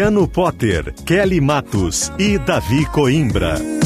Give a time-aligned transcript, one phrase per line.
[0.00, 3.79] Luciano Potter, Kelly Matos e Davi Coimbra.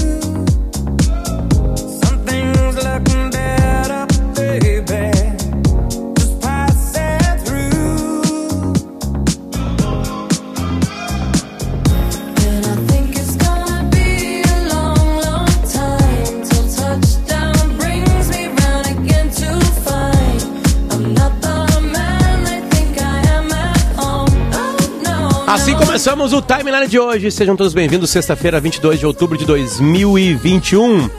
[26.14, 27.28] Começamos o timeline de hoje.
[27.28, 28.08] Sejam todos bem-vindos.
[28.08, 31.10] Sexta-feira, 22 de outubro de 2021.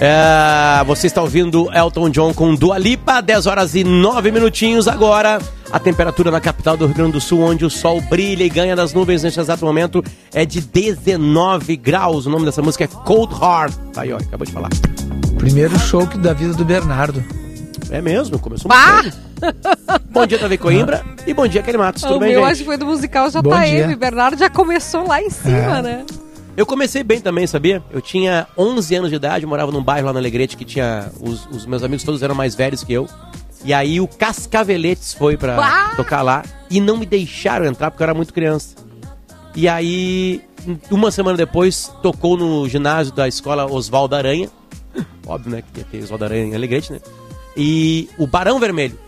[0.00, 5.38] É, você está ouvindo Elton John com Dua Lipa, 10 horas e 9 minutinhos agora.
[5.70, 8.74] A temperatura na capital do Rio Grande do Sul, onde o sol brilha e ganha
[8.74, 12.26] das nuvens neste exato momento, é de 19 graus.
[12.26, 13.74] O nome dessa música é Cold Heart.
[13.92, 14.70] Tá aí, ó, acabou de falar.
[15.38, 17.22] Primeiro show que da vida do Bernardo.
[17.88, 19.12] É mesmo, começou muito bem.
[20.10, 21.04] Bom dia, Davi Coimbra.
[21.26, 22.02] E bom dia, Kelly Matos.
[22.02, 22.50] Tudo o bem, meu gente?
[22.52, 23.96] acho que foi do musical JM.
[23.98, 25.82] Bernardo já começou lá em cima, É.
[25.82, 26.04] né?
[26.56, 27.82] Eu comecei bem também, sabia?
[27.90, 31.10] Eu tinha 11 anos de idade, eu morava num bairro lá no Alegrete que tinha.
[31.20, 33.08] Os, os meus amigos todos eram mais velhos que eu.
[33.64, 35.96] E aí o Cascaveletes foi pra Uau!
[35.96, 38.76] tocar lá e não me deixaram entrar porque eu era muito criança.
[39.56, 40.42] E aí,
[40.90, 44.48] uma semana depois, tocou no ginásio da escola Oswaldo Aranha.
[45.26, 45.62] Óbvio, né?
[45.72, 47.00] Que ia ter Oswaldo Aranha em Alegrete, né?
[47.56, 48.98] E o Barão Vermelho,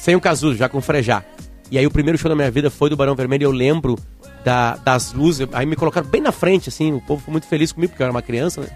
[0.00, 1.22] sem o Casulo, já com Frejá.
[1.70, 3.96] E aí o primeiro show da minha vida foi do Barão Vermelho, eu lembro
[4.44, 5.46] da- das luzes.
[5.52, 8.06] Aí me colocaram bem na frente, assim, o povo foi muito feliz comigo, porque eu
[8.06, 8.68] era uma criança, né?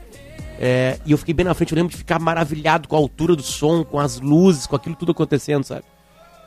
[0.61, 3.35] É, e eu fiquei bem na frente, eu lembro de ficar maravilhado com a altura
[3.35, 5.83] do som, com as luzes, com aquilo tudo acontecendo, sabe?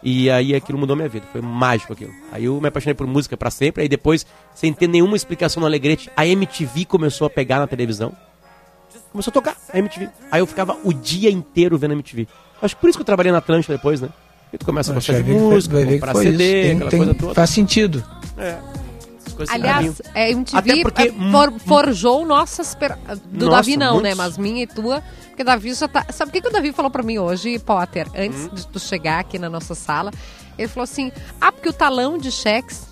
[0.01, 2.13] E aí aquilo mudou minha vida, foi mágico aquilo.
[2.31, 5.67] Aí eu me apaixonei por música pra sempre, aí depois, sem ter nenhuma explicação no
[5.67, 8.13] Alegrete, a MTV começou a pegar na televisão.
[9.11, 10.07] Começou a tocar a MTV.
[10.31, 12.27] Aí eu ficava o dia inteiro vendo a MTV.
[12.61, 14.09] Acho que por isso que eu trabalhei na Atlântida depois, né?
[14.57, 16.12] E tu começa a gostar que de vai ver que música, vai ver que comprar
[16.13, 16.63] foi CD, isso.
[16.63, 17.34] Tem- aquela tem- coisa toda.
[17.35, 18.03] Faz sentido.
[18.38, 18.57] É.
[19.35, 22.73] Coisas Aliás, é, MTV Até porque, é, hum, for- forjou nossas...
[22.73, 22.97] per-
[23.29, 24.16] Do Nossa, Davi não, né?
[24.16, 24.18] muitos.
[24.18, 25.03] Mas minha e tua.
[25.28, 26.07] Porque o Davi já tá...
[26.12, 28.07] Sabe o que, que o Davi falou pra mim hoje, Potter?
[28.18, 28.56] Antes Hum.
[28.56, 30.09] de tu chegar aqui na nossa sala.
[30.57, 32.88] Ele falou assim, ah, porque o talão de cheques...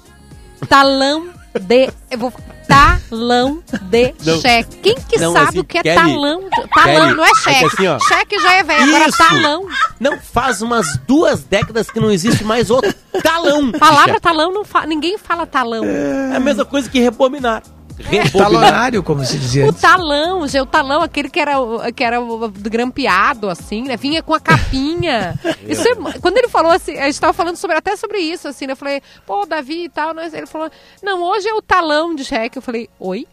[0.70, 1.30] Talão
[1.60, 1.90] de...
[2.12, 2.34] Eu vou...
[2.68, 4.42] Talão de Não.
[4.42, 4.78] cheque.
[4.78, 6.42] Quem que Não, sabe assim, o que é Kelly, talão?
[6.42, 6.50] De...
[6.50, 7.66] Talão, Kelly, não é é que cheque.
[7.66, 8.00] assim, ó.
[8.00, 9.68] cheque já é velho, agora talão.
[10.00, 13.72] Não, faz umas duas décadas que não existe mais outro talão.
[13.72, 14.86] Palavra talão, não fa...
[14.86, 15.86] ninguém fala talão.
[15.86, 17.62] É a mesma coisa que rebobinar.
[17.98, 18.32] Rebobinar.
[18.32, 22.18] Talonário, como se dizia O talão, gente, o talão, aquele que era, o- que era
[22.60, 23.96] grampeado, assim, né?
[23.98, 25.40] Vinha com a capinha.
[25.68, 28.66] isso é- quando ele falou assim, a gente tava falando sobre, até sobre isso, assim,
[28.68, 28.74] né?
[28.74, 30.30] Eu falei, pô, Davi e tal, né?
[30.34, 30.70] ele falou,
[31.02, 32.58] não, hoje é o talão de cheque.
[32.58, 33.26] Eu falei, oi?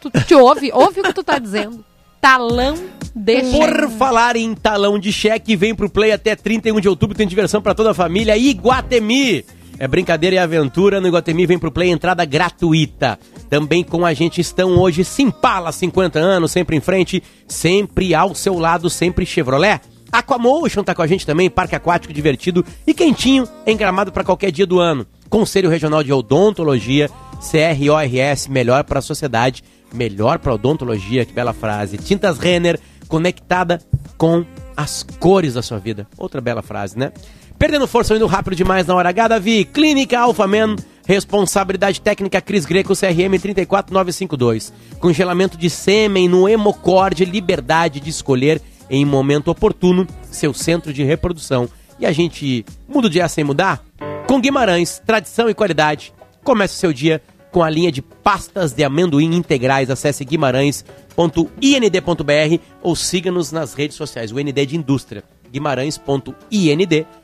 [0.00, 0.70] Tu te ouve?
[0.72, 1.82] Ouve o que tu tá dizendo.
[2.20, 2.74] Talão
[3.14, 3.96] de Por cheque.
[3.98, 7.74] falar em talão de cheque, vem pro Play até 31 de outubro, tem diversão pra
[7.74, 8.36] toda a família.
[8.36, 9.44] Iguatemi!
[9.78, 13.18] É brincadeira e aventura, no Iguatemi vem pro Play entrada gratuita.
[13.50, 18.58] Também com a gente estão hoje Simpala, 50 anos, sempre em frente, sempre ao seu
[18.58, 19.80] lado, sempre Chevrolet.
[20.12, 24.52] Aquamotion tá com a gente também, parque aquático divertido e quentinho, em gramado para qualquer
[24.52, 25.04] dia do ano.
[25.28, 27.10] Conselho Regional de Odontologia,
[27.40, 31.98] CRORS, melhor para a sociedade, melhor para odontologia, que bela frase.
[31.98, 33.80] Tintas Renner, conectada
[34.16, 34.44] com
[34.76, 36.06] as cores da sua vida.
[36.16, 37.12] Outra bela frase, né?
[37.58, 39.64] Perdendo força indo rápido demais na hora H, Davi.
[39.64, 44.72] Clínica Alpha Men, responsabilidade técnica Cris Greco, CRM 34952.
[44.98, 48.60] Congelamento de sêmen no hemocorde, liberdade de escolher
[48.90, 51.68] em momento oportuno seu centro de reprodução.
[51.98, 53.82] E a gente muda o dia sem mudar?
[54.26, 56.12] Com Guimarães, tradição e qualidade.
[56.42, 57.22] Comece o seu dia
[57.52, 59.90] com a linha de pastas de amendoim integrais.
[59.90, 64.32] Acesse guimarães.ind.br ou siga-nos nas redes sociais.
[64.32, 65.22] O ND de indústria.
[65.52, 67.23] guimarães.ind.br.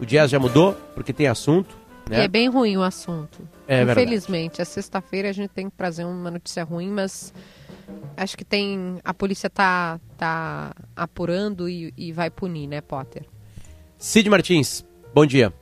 [0.00, 1.82] O dia já mudou porque tem assunto.
[2.10, 2.24] Né?
[2.24, 3.38] é bem ruim o assunto.
[3.66, 4.00] É verdade.
[4.00, 7.32] Infelizmente, a sexta-feira a gente tem que trazer uma notícia ruim, mas
[8.16, 8.98] acho que tem.
[9.04, 13.24] A polícia tá, tá apurando e, e vai punir, né, Potter?
[13.96, 14.84] Cid Martins,
[15.14, 15.52] bom dia.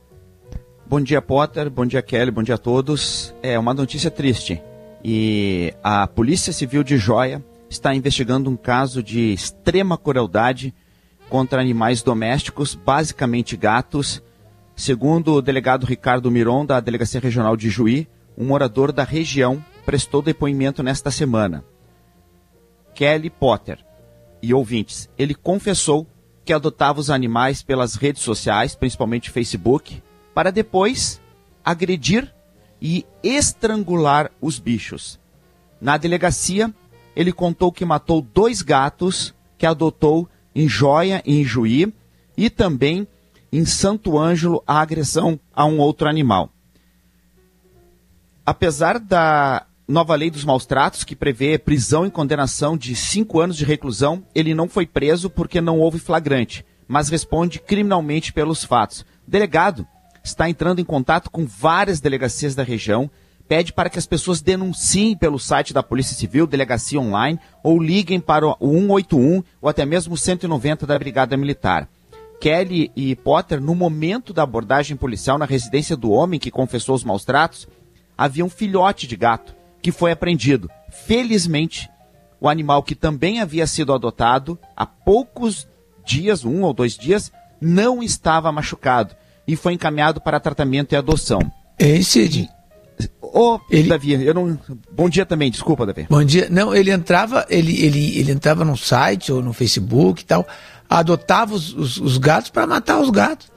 [0.87, 1.69] Bom dia, Potter.
[1.69, 2.31] Bom dia, Kelly.
[2.31, 3.33] Bom dia a todos.
[3.41, 4.61] É uma notícia triste.
[5.03, 10.73] E a Polícia Civil de Joia está investigando um caso de extrema crueldade
[11.31, 14.21] contra animais domésticos, basicamente gatos.
[14.75, 18.05] Segundo o delegado Ricardo Miron, da Delegacia Regional de Juí,
[18.37, 21.63] um morador da região prestou depoimento nesta semana.
[22.93, 23.79] Kelly Potter
[24.43, 26.05] e ouvintes, ele confessou
[26.43, 31.21] que adotava os animais pelas redes sociais, principalmente Facebook, para depois
[31.63, 32.29] agredir
[32.81, 35.17] e estrangular os bichos.
[35.79, 36.73] Na delegacia,
[37.15, 41.93] ele contou que matou dois gatos que adotou em Joia e em Juí
[42.37, 43.07] e também
[43.51, 46.49] em Santo Ângelo a agressão a um outro animal.
[48.45, 53.57] Apesar da nova lei dos maus tratos, que prevê prisão e condenação de cinco anos
[53.57, 59.01] de reclusão, ele não foi preso porque não houve flagrante, mas responde criminalmente pelos fatos.
[59.27, 59.85] O delegado
[60.23, 63.09] está entrando em contato com várias delegacias da região,
[63.51, 68.17] pede para que as pessoas denunciem pelo site da Polícia Civil, Delegacia Online, ou liguem
[68.17, 71.85] para o 181 ou até mesmo o 190 da Brigada Militar.
[72.39, 77.03] Kelly e Potter, no momento da abordagem policial na residência do homem que confessou os
[77.03, 77.67] maus tratos,
[78.17, 80.69] havia um filhote de gato que foi apreendido.
[80.89, 81.89] Felizmente,
[82.39, 85.67] o animal que também havia sido adotado há poucos
[86.05, 89.13] dias, um ou dois dias, não estava machucado
[89.45, 91.51] e foi encaminhado para tratamento e adoção.
[91.77, 92.01] Ei,
[93.21, 94.59] Ô, Ele- Davi, eu não.
[94.91, 96.05] Bom dia também, desculpa, Davi.
[96.09, 96.47] Bom dia.
[96.51, 100.45] Não, ele entrava, ele, ele, ele entrava no site ou no Facebook e tal,
[100.89, 103.49] adotava os, os, os gatos para matar os gatos.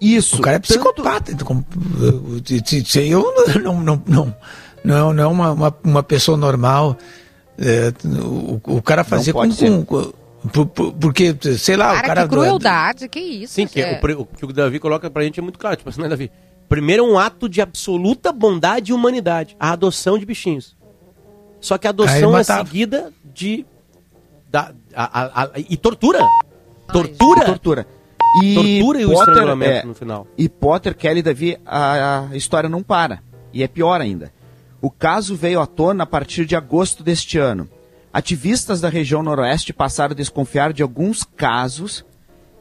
[0.00, 0.36] Isso.
[0.36, 1.32] O cara é tanto- psicopata.
[1.32, 3.24] Então, uh, se- se eu
[3.62, 4.34] não, não, não,
[4.84, 6.96] não, não é uma, uma, uma pessoa normal.
[7.58, 10.12] é, o, o cara fazia com, com, com-
[10.52, 12.22] por- por- porque, sei lá, o Cara, cara.
[12.22, 13.54] que crueldade, que isso.
[13.54, 14.00] Sim, que é.
[14.02, 15.76] o, o que o Davi coloca pra gente é muito claro.
[15.76, 16.30] Tipo assim, né, Davi?
[16.68, 19.56] Primeiro é um ato de absoluta bondade e humanidade.
[19.60, 20.76] A adoção de bichinhos.
[21.60, 23.64] Só que a adoção é seguida de...
[24.50, 26.20] Da, a- a- a- e tortura.
[26.92, 27.44] Tortura.
[27.46, 27.86] Tortura.
[28.42, 30.26] E Tortura e o Potter, estrangulamento é, no final.
[30.36, 33.22] E Potter, Kelly e Davi, a, a história não para.
[33.52, 34.32] E é pior ainda.
[34.80, 37.68] O caso veio à tona a partir de agosto deste ano.
[38.12, 42.04] Ativistas da região noroeste passaram a desconfiar de alguns casos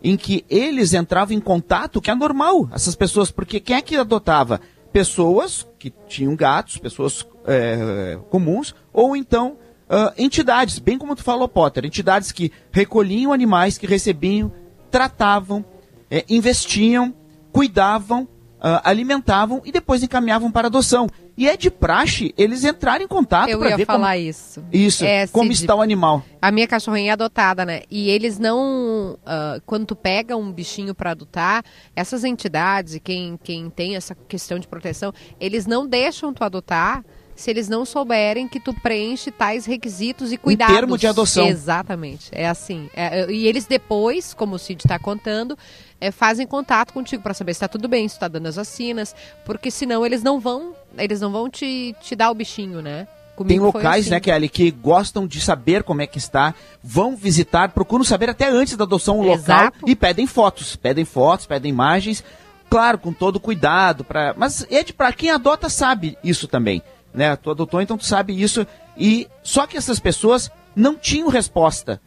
[0.03, 3.95] em que eles entravam em contato, que é normal, essas pessoas, porque quem é que
[3.95, 4.59] adotava?
[4.91, 9.57] Pessoas que tinham gatos, pessoas é, comuns, ou então
[9.95, 14.51] ah, entidades, bem como tu falou, Potter, entidades que recolhiam animais, que recebiam,
[14.89, 15.63] tratavam,
[16.09, 17.13] é, investiam,
[17.51, 18.27] cuidavam,
[18.63, 21.07] ah, alimentavam e depois encaminhavam para adoção.
[21.38, 24.63] E é de praxe eles entrarem em contato Eu para ia ver falar como, isso.
[24.71, 26.24] isso, É, como Cid, está o animal.
[26.42, 27.81] A minha cachorrinha é adotada, né?
[27.92, 29.18] E eles não.
[29.25, 31.63] ah, quando tu pega um bichinho pra adotar,
[31.95, 37.04] essas entidades, quem, quem tem essa questão de proteção, eles não deixam tu adotar
[37.36, 40.75] se eles não souberem que tu preenche tais requisitos e cuidados.
[40.75, 41.48] termo de adoção.
[41.48, 42.30] Exatamente.
[42.31, 42.89] É assim.
[42.95, 45.57] É, e eles depois, como o Cid está contando,
[46.03, 49.15] é, fazem contato contigo pra saber se tá tudo bem, se tá dando as vacinas,
[49.45, 50.75] porque senão eles não vão.
[50.97, 53.05] Eles não vão te, te dar o bichinho, né?
[53.05, 54.11] Tem Comigo foi locais, assim.
[54.11, 56.53] né, Kelly, que gostam de saber como é que está,
[56.83, 59.77] vão visitar, procuram saber até antes da adoção o local Exato.
[59.88, 62.23] e pedem fotos, pedem fotos, pedem imagens,
[62.69, 64.35] claro, com todo cuidado, pra...
[64.38, 67.35] mas é de para quem adota sabe isso também, né?
[67.37, 71.99] Tu adotou, então tu sabe isso e só que essas pessoas não tinham resposta.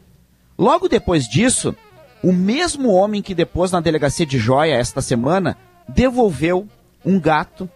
[0.56, 1.74] Logo depois disso,
[2.22, 5.56] o mesmo homem que depois na delegacia de Joia esta semana
[5.88, 6.66] devolveu
[7.04, 7.68] um gato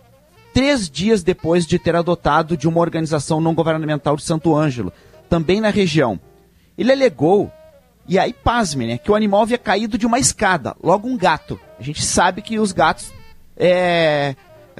[0.52, 4.92] três dias depois de ter adotado de uma organização não governamental de Santo Ângelo,
[5.28, 6.18] também na região.
[6.76, 7.50] Ele alegou,
[8.08, 11.58] e aí pasme, né, que o animal havia caído de uma escada, logo um gato.
[11.78, 13.12] A gente sabe que os gatos
[13.56, 14.34] é,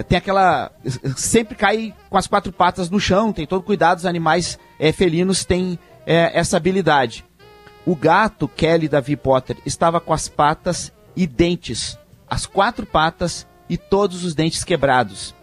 [0.09, 0.73] tem aquela.
[1.17, 5.45] sempre cai com as quatro patas no chão, tem todo cuidado, os animais é, felinos
[5.45, 7.25] têm é, essa habilidade.
[7.87, 13.77] O gato, Kelly Davi Potter, estava com as patas e dentes, as quatro patas e
[13.77, 15.35] todos os dentes quebrados.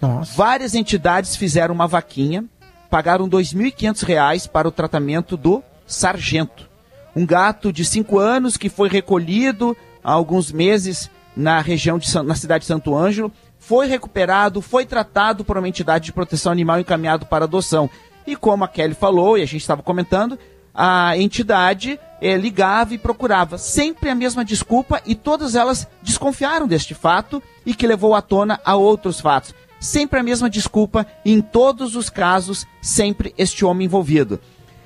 [0.00, 0.34] Nossa.
[0.34, 2.44] Várias entidades fizeram uma vaquinha,
[2.90, 6.68] pagaram 2.500 reais para o tratamento do sargento.
[7.14, 12.34] Um gato de 5 anos que foi recolhido há alguns meses na região de na
[12.34, 16.80] cidade de Santo Ângelo, foi recuperado, foi tratado por uma entidade de proteção animal e
[16.80, 17.90] encaminhado para adoção.
[18.26, 20.38] E como a Kelly falou, e a gente estava comentando,
[20.76, 23.56] a entidade eh, ligava e procurava.
[23.56, 28.60] Sempre a mesma desculpa e todas elas desconfiaram deste fato e que levou à tona
[28.62, 29.54] a outros fatos.
[29.80, 34.38] Sempre a mesma desculpa e em todos os casos, sempre este homem envolvido.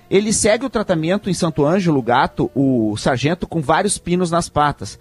[0.09, 4.99] Ele segue o tratamento em Santo Ângelo, gato, o sargento, com vários pinos nas patas.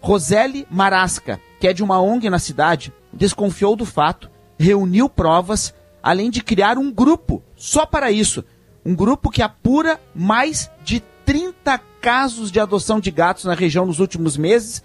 [0.00, 6.30] Roseli Marasca, que é de uma ONG na cidade, desconfiou do fato, reuniu provas, além
[6.30, 8.44] de criar um grupo só para isso.
[8.84, 14.00] Um grupo que apura mais de 30 casos de adoção de gatos na região nos
[14.00, 14.82] últimos meses.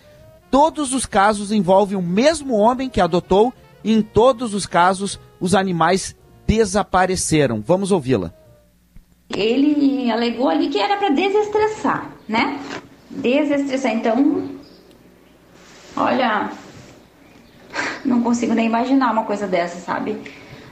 [0.52, 5.56] Todos os casos envolvem o mesmo homem que adotou e em todos os casos os
[5.56, 7.62] animais desapareceram.
[7.66, 8.34] Vamos ouvi-la.
[9.30, 12.60] Ele alegou ali que era para desestressar, né?
[13.10, 13.94] Desestressar.
[13.94, 14.50] Então,
[15.96, 16.50] olha,
[18.06, 20.18] não consigo nem imaginar uma coisa dessa, sabe?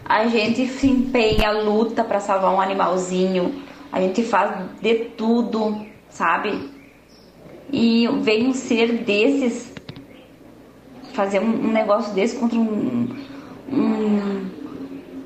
[0.07, 3.55] A gente se empenha, luta para salvar um animalzinho,
[3.91, 6.69] a gente faz de tudo, sabe?
[7.71, 9.73] E vem um ser desses
[11.13, 13.15] fazer um, negócio desse contra um,
[13.71, 14.45] um,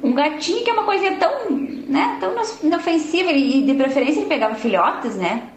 [0.04, 2.34] um gatinho que é uma coisinha tão, né, tão
[2.64, 5.50] inofensiva e de preferência ele pegava filhotes, né?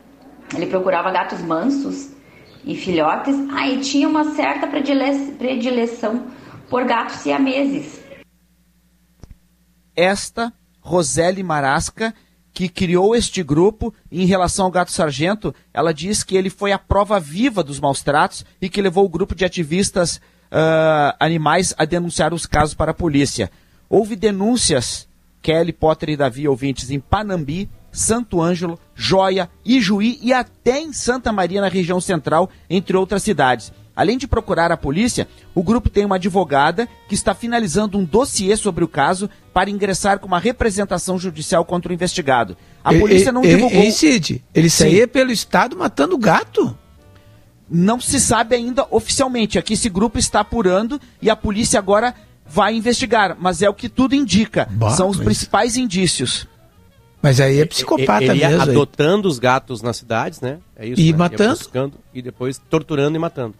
[0.54, 2.10] Ele procurava gatos mansos
[2.64, 3.36] e filhotes.
[3.52, 6.24] Ah, e tinha uma certa predile- predileção
[6.68, 8.01] por gatos siameses.
[9.94, 12.14] Esta Roseli Marasca,
[12.52, 13.94] que criou este grupo.
[14.10, 18.02] Em relação ao Gato Sargento, ela diz que ele foi a prova viva dos maus
[18.02, 20.20] tratos e que levou o grupo de ativistas
[20.50, 23.50] ah, animais a denunciar os casos para a polícia.
[23.88, 25.08] Houve denúncias,
[25.40, 31.32] Kelly, Potter e Davi, ouvintes, em Panambi, Santo Ângelo, Joia, Ijuí e até em Santa
[31.32, 33.72] Maria, na região central, entre outras cidades.
[33.94, 38.56] Além de procurar a polícia, o grupo tem uma advogada que está finalizando um dossiê
[38.56, 42.56] sobre o caso para ingressar com uma representação judicial contra o investigado.
[42.82, 43.82] A polícia e- não e- divulgou.
[43.82, 46.76] Ei, Cid, ele saía pelo estado matando gato.
[47.68, 49.58] Não se sabe ainda oficialmente.
[49.58, 52.14] Aqui esse grupo está apurando e a polícia agora
[52.46, 53.36] vai investigar.
[53.38, 54.66] Mas é o que tudo indica.
[54.70, 56.46] Bah, São os mas- principais indícios.
[57.22, 58.62] Mas aí é psicopata ele ia mesmo.
[58.64, 58.70] aí.
[58.70, 60.58] adotando os gatos nas cidades, né?
[60.74, 61.00] É isso.
[61.00, 61.18] E né?
[61.18, 61.50] Matando.
[61.56, 63.54] buscando e depois torturando e matando.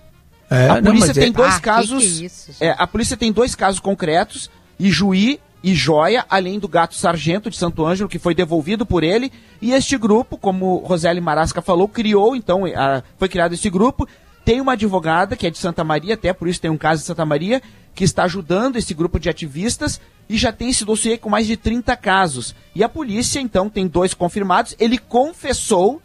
[0.52, 1.98] É, a não, polícia mas tem é- dois Ah, que casos.
[2.04, 6.66] que é isso, é, a polícia tem dois casos concretos, Ijuí e Joia, além do
[6.68, 9.32] gato sargento de Santo Ângelo, que foi devolvido por ele.
[9.60, 14.08] E este grupo, como Roseli Marasca falou, criou, então, a- foi criado esse grupo.
[14.44, 17.04] Tem uma advogada, que é de Santa Maria, até por isso tem um caso em
[17.06, 17.62] Santa Maria,
[17.94, 21.56] que está ajudando esse grupo de ativistas e já tem esse dossiê com mais de
[21.56, 22.54] 30 casos.
[22.74, 24.74] E a polícia, então, tem dois confirmados.
[24.80, 26.02] Ele confessou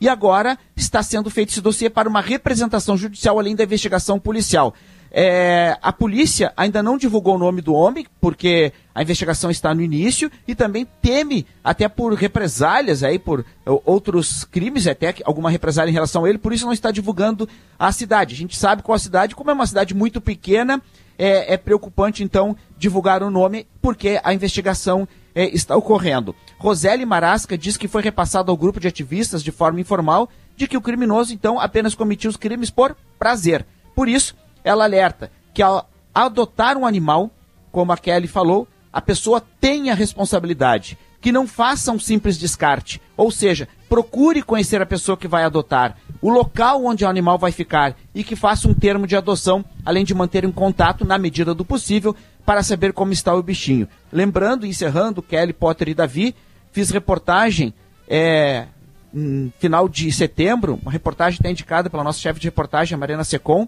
[0.00, 4.74] e agora está sendo feito esse dossiê para uma representação judicial além da investigação policial.
[5.10, 9.80] É, a polícia ainda não divulgou o nome do homem, porque a investigação está no
[9.80, 15.90] início e também teme, até por represálias aí, por ó, outros crimes, até alguma represália
[15.90, 17.48] em relação a ele, por isso não está divulgando
[17.78, 18.34] a cidade.
[18.34, 20.82] A gente sabe qual a cidade, como é uma cidade muito pequena,
[21.18, 26.34] é, é preocupante então divulgar o nome, porque a investigação é, está ocorrendo.
[26.58, 30.78] Roseli Marasca diz que foi repassado ao grupo de ativistas de forma informal de que
[30.78, 33.66] o criminoso então apenas cometia os crimes por prazer.
[33.94, 37.30] Por isso, ela alerta que ao adotar um animal,
[37.70, 43.30] como a Kelly falou, a pessoa tenha responsabilidade, que não faça um simples descarte, ou
[43.30, 47.94] seja, procure conhecer a pessoa que vai adotar, o local onde o animal vai ficar
[48.14, 51.64] e que faça um termo de adoção, além de manter um contato na medida do
[51.64, 52.16] possível
[52.46, 53.88] para saber como está o bichinho.
[54.12, 56.34] Lembrando, encerrando, Kelly, Potter e Davi,
[56.70, 57.74] fiz reportagem
[58.08, 58.66] é,
[59.12, 63.24] em final de setembro, uma reportagem está indicada pela nossa chefe de reportagem, a Mariana
[63.24, 63.66] Secom,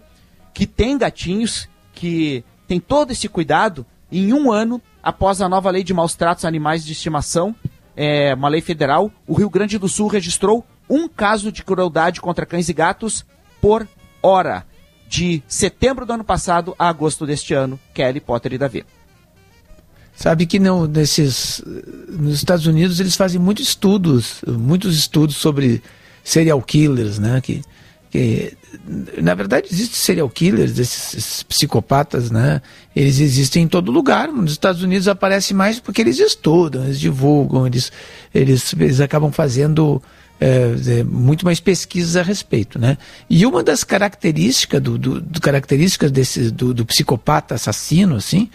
[0.53, 5.83] que tem gatinhos, que tem todo esse cuidado, em um ano, após a nova lei
[5.83, 7.53] de maus tratos a animais de estimação,
[7.97, 12.45] é, uma lei federal, o Rio Grande do Sul registrou um caso de crueldade contra
[12.45, 13.25] cães e gatos
[13.61, 13.87] por
[14.23, 14.65] hora.
[15.09, 18.85] De setembro do ano passado a agosto deste ano, Kelly, Potter e Davi.
[20.15, 21.63] Sabe que não, nesses,
[22.09, 25.81] nos Estados Unidos eles fazem muitos estudos, muitos estudos sobre
[26.23, 27.41] serial killers, né?
[27.41, 27.63] Que,
[28.11, 28.53] que
[29.17, 32.61] na verdade existem serial killers, esses, esses psicopatas, né?
[32.95, 34.27] Eles existem em todo lugar.
[34.27, 37.91] Nos Estados Unidos aparece mais porque eles estudam, eles divulgam, eles,
[38.35, 40.03] eles, eles acabam fazendo
[40.39, 42.97] é, é, muito mais pesquisas a respeito, né?
[43.29, 48.49] E uma das características do, do, do características desse do, do psicopata assassino, assim,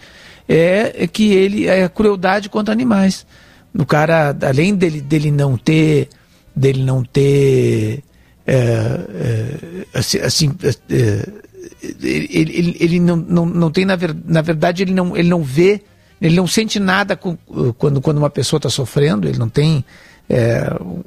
[0.49, 3.25] é, é que ele é a crueldade contra animais.
[3.77, 6.09] O cara, além dele, dele não ter,
[6.55, 8.03] dele não ter,
[8.47, 10.51] é, é, assim, assim,
[10.89, 11.29] é,
[12.01, 15.43] ele, ele, ele não, não, não tem na, ver, na verdade ele não, ele não
[15.43, 15.81] vê,
[16.19, 17.37] ele não sente nada com,
[17.77, 19.83] quando, quando uma pessoa está sofrendo, ele não tem
[20.29, 21.01] é, um,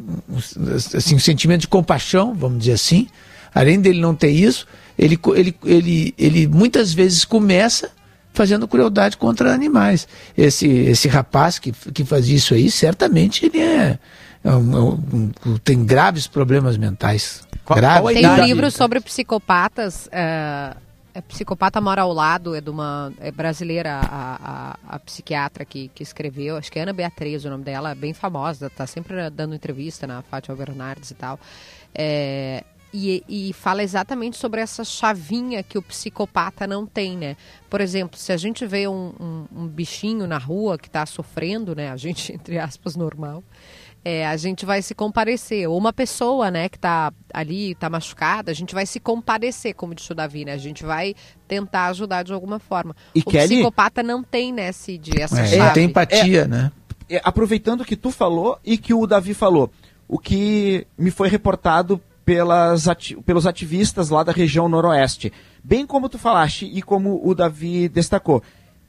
[0.94, 3.08] assim, um sentimento de compaixão, vamos dizer assim.
[3.54, 4.66] Além dele não ter isso,
[4.98, 7.90] ele, ele, ele, ele muitas vezes começa
[8.32, 10.06] fazendo crueldade contra animais.
[10.36, 13.98] Esse, esse rapaz que, que faz isso aí, certamente ele é,
[14.44, 17.42] é um, um, tem graves problemas mentais.
[17.64, 18.02] Qual- graves.
[18.02, 20.08] qual Tem um livro sobre psicopatas.
[20.12, 20.76] é,
[21.18, 25.88] É psicopata mora ao lado, é de uma é brasileira, a, a, a psiquiatra que,
[25.88, 29.52] que escreveu, acho que é Ana Beatriz o nome dela, bem famosa, tá sempre dando
[29.52, 31.40] entrevista na Fátima Bernardes e tal.
[31.92, 32.62] É,
[32.94, 37.36] e, e fala exatamente sobre essa chavinha que o psicopata não tem, né?
[37.68, 41.74] Por exemplo, se a gente vê um, um, um bichinho na rua que está sofrendo,
[41.74, 41.90] né?
[41.90, 43.42] A gente, entre aspas, normal,
[44.08, 45.68] é, a gente vai se comparecer.
[45.68, 49.94] Ou uma pessoa, né, que está ali, está machucada, a gente vai se comparecer, como
[49.94, 50.52] disse o Davi, né?
[50.52, 51.14] A gente vai
[51.46, 52.96] tentar ajudar de alguma forma.
[53.14, 55.58] E o Kelly- psicopata não tem, né, Cid, essa É, chave.
[55.58, 56.72] não tem empatia, né?
[57.10, 59.70] É, aproveitando o que tu falou e que o Davi falou,
[60.08, 65.32] o que me foi reportado pelas ati- pelos ativistas lá da região noroeste.
[65.62, 68.42] Bem como tu falaste e como o Davi destacou.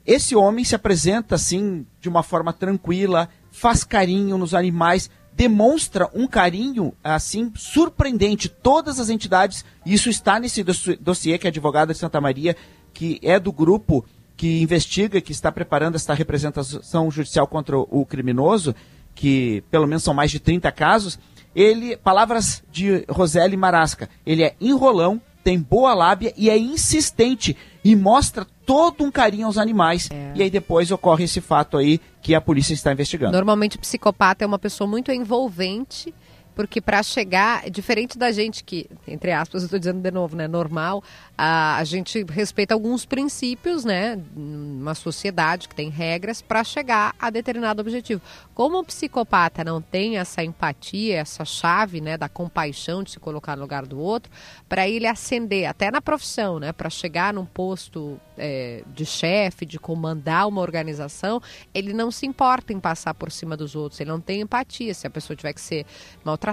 [0.05, 6.27] Esse homem se apresenta assim de uma forma tranquila, faz carinho nos animais, demonstra um
[6.27, 8.49] carinho assim surpreendente.
[8.49, 12.55] Todas as entidades, e isso está nesse dossi- dossiê que a advogada de Santa Maria,
[12.93, 18.75] que é do grupo que investiga, que está preparando esta representação judicial contra o criminoso,
[19.15, 21.19] que pelo menos são mais de 30 casos,
[21.55, 27.95] ele, palavras de Roseli Marasca, ele é enrolão, tem boa lábia e é insistente e
[27.95, 30.09] mostra todo um carinho aos animais.
[30.35, 33.31] E aí depois ocorre esse fato aí que a polícia está investigando.
[33.31, 36.13] Normalmente o psicopata é uma pessoa muito envolvente,
[36.59, 41.01] porque para chegar, diferente da gente que, entre aspas, estou dizendo de novo, né, normal,
[41.37, 47.29] a, a gente respeita alguns princípios, né, numa sociedade que tem regras para chegar a
[47.29, 48.21] determinado objetivo.
[48.53, 53.55] Como o psicopata não tem essa empatia, essa chave, né, da compaixão de se colocar
[53.55, 54.29] no lugar do outro,
[54.67, 59.79] para ele ascender até na profissão, né, para chegar num posto é, de chefe, de
[59.79, 61.41] comandar uma organização,
[61.73, 64.93] ele não se importa em passar por cima dos outros, ele não tem empatia.
[64.93, 65.85] Se a pessoa tiver que ser
[66.21, 66.48] maltratada,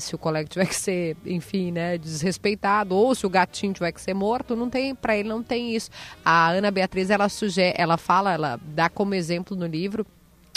[0.00, 4.00] se o colega tiver que ser, enfim, né, desrespeitado, ou se o gatinho tiver que
[4.00, 5.90] ser morto, não tem, para ele não tem isso.
[6.24, 10.06] A Ana Beatriz, ela sugere, ela fala, ela dá como exemplo no livro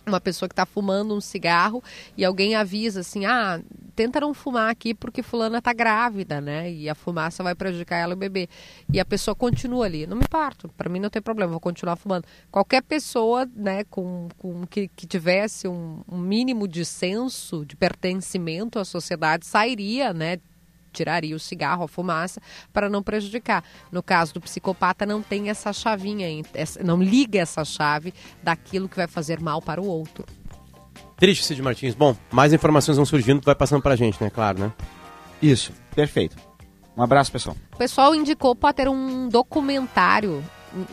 [0.09, 1.83] uma pessoa que está fumando um cigarro
[2.15, 3.61] e alguém avisa assim, ah,
[3.95, 6.71] tenta não fumar aqui porque fulana tá grávida, né?
[6.71, 8.47] E a fumaça vai prejudicar ela e o bebê.
[8.91, 10.05] E a pessoa continua ali.
[10.05, 12.25] Não me parto, para mim não tem problema, vou continuar fumando.
[12.51, 18.79] Qualquer pessoa, né, com, com que, que tivesse um, um mínimo de senso, de pertencimento
[18.79, 20.39] à sociedade, sairia, né?
[20.97, 22.41] Tiraria o cigarro, a fumaça,
[22.73, 23.63] para não prejudicar.
[23.91, 26.27] No caso do psicopata, não tem essa chavinha,
[26.83, 30.25] não liga essa chave daquilo que vai fazer mal para o outro.
[31.17, 31.95] Triste, Cid Martins.
[31.95, 34.29] Bom, mais informações vão surgindo, tu vai passando pra gente, né?
[34.29, 34.73] Claro, né?
[35.41, 36.35] Isso, perfeito.
[36.95, 37.55] Um abraço, pessoal.
[37.73, 40.43] O pessoal indicou para ter um documentário,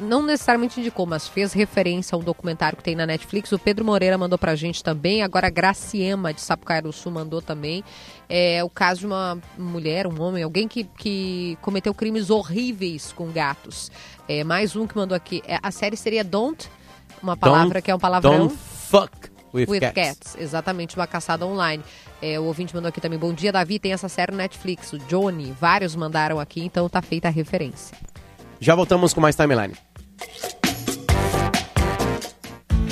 [0.00, 3.50] não necessariamente indicou, mas fez referência a um documentário que tem na Netflix.
[3.52, 7.42] O Pedro Moreira mandou pra gente também, agora a Graciema de Sapucaia do Sul mandou
[7.42, 7.82] também.
[8.28, 13.30] É o caso de uma mulher, um homem, alguém que, que cometeu crimes horríveis com
[13.30, 13.90] gatos.
[14.28, 15.42] É, mais um que mandou aqui.
[15.46, 16.70] É, a série seria Don't,
[17.22, 18.48] uma palavra que é um palavrão.
[18.48, 19.94] Don't fuck with, With cats.
[19.94, 20.36] Cats.
[20.38, 21.82] exatamente, uma caçada online.
[22.22, 23.18] É, o ouvinte mandou aqui também.
[23.18, 23.78] Bom dia, Davi.
[23.78, 24.92] Tem essa série no Netflix.
[24.92, 27.96] O Johnny, vários mandaram aqui, então tá feita a referência.
[28.60, 29.74] Já voltamos com mais timeline.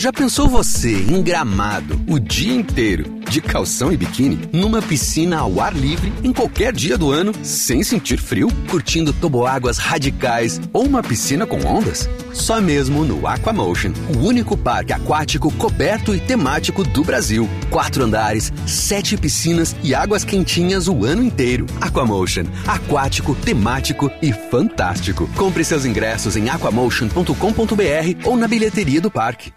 [0.02, 5.60] Já pensou você em gramado o dia inteiro, de calção e biquíni, numa piscina ao
[5.60, 11.04] ar livre, em qualquer dia do ano, sem sentir frio, curtindo toboáguas radicais ou uma
[11.04, 12.10] piscina com ondas?
[12.32, 17.48] Só mesmo no Aquamotion, o único parque aquático coberto e temático do Brasil.
[17.70, 21.64] Quatro andares, sete piscinas e águas quentinhas o ano inteiro.
[21.80, 25.30] Aquamotion, aquático, temático e fantástico.
[25.36, 29.52] Compre seus ingressos em aquamotion.com.br ou na bilheteria do parque.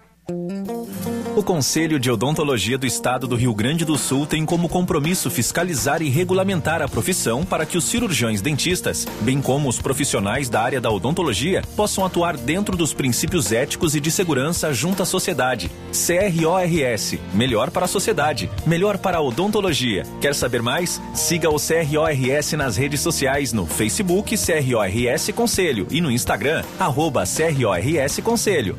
[1.36, 6.02] O Conselho de Odontologia do Estado do Rio Grande do Sul tem como compromisso fiscalizar
[6.02, 10.82] e regulamentar a profissão para que os cirurgiões dentistas, bem como os profissionais da área
[10.82, 15.70] da odontologia, possam atuar dentro dos princípios éticos e de segurança junto à sociedade.
[15.92, 20.04] CRORS Melhor para a sociedade, melhor para a odontologia.
[20.20, 21.00] Quer saber mais?
[21.14, 28.20] Siga o CRORS nas redes sociais no Facebook CRORS Conselho e no Instagram, arroba CRORS
[28.24, 28.76] Conselho.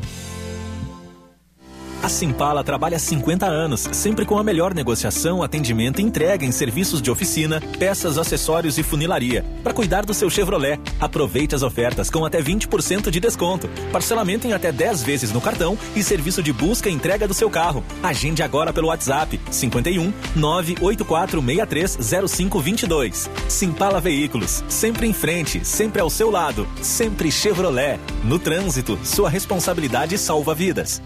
[2.06, 6.52] A Simpala trabalha há 50 anos, sempre com a melhor negociação, atendimento e entrega em
[6.52, 9.44] serviços de oficina, peças, acessórios e funilaria.
[9.64, 14.52] Para cuidar do seu Chevrolet, aproveite as ofertas com até 20% de desconto, parcelamento em
[14.52, 17.82] até 10 vezes no cartão e serviço de busca e entrega do seu carro.
[18.00, 21.98] Agende agora pelo WhatsApp 51 98463
[22.30, 23.28] 0522.
[23.48, 27.98] Simpala Veículos, sempre em frente, sempre ao seu lado, sempre Chevrolet.
[28.22, 31.02] No trânsito, sua responsabilidade salva vidas.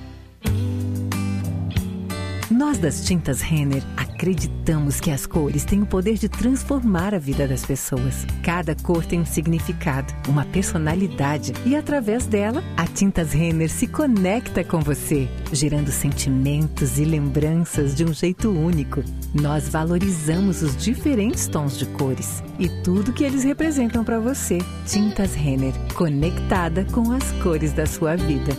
[2.61, 7.49] Nós das Tintas Renner acreditamos que as cores têm o poder de transformar a vida
[7.49, 8.27] das pessoas.
[8.43, 14.63] Cada cor tem um significado, uma personalidade e através dela, a Tintas Renner se conecta
[14.63, 19.03] com você, gerando sentimentos e lembranças de um jeito único.
[19.33, 24.59] Nós valorizamos os diferentes tons de cores e tudo que eles representam para você.
[24.85, 28.55] Tintas Renner, conectada com as cores da sua vida.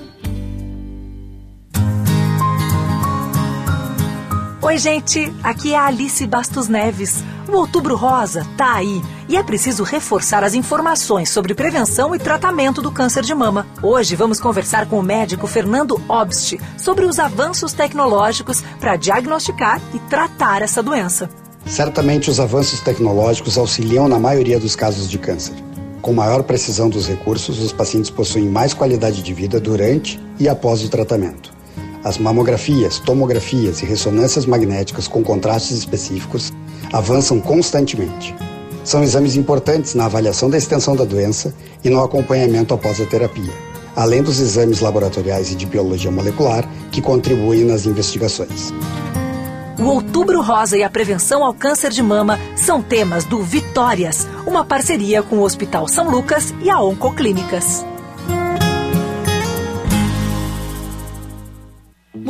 [4.72, 7.22] Oi, gente, aqui é a Alice Bastos Neves.
[7.46, 12.82] O Outubro Rosa tá aí e é preciso reforçar as informações sobre prevenção e tratamento
[12.82, 13.68] do câncer de mama.
[13.84, 20.00] Hoje vamos conversar com o médico Fernando Obst sobre os avanços tecnológicos para diagnosticar e
[20.00, 21.30] tratar essa doença.
[21.66, 25.54] Certamente os avanços tecnológicos auxiliam na maioria dos casos de câncer.
[26.02, 30.82] Com maior precisão dos recursos, os pacientes possuem mais qualidade de vida durante e após
[30.82, 31.60] o tratamento.
[32.04, 36.52] As mamografias, tomografias e ressonâncias magnéticas com contrastes específicos
[36.92, 38.36] avançam constantemente.
[38.84, 43.54] São exames importantes na avaliação da extensão da doença e no acompanhamento após a terapia,
[43.96, 48.74] além dos exames laboratoriais e de biologia molecular que contribuem nas investigações.
[49.80, 54.66] O Outubro Rosa e a prevenção ao câncer de mama são temas do Vitórias, uma
[54.66, 57.86] parceria com o Hospital São Lucas e a Oncoclínicas.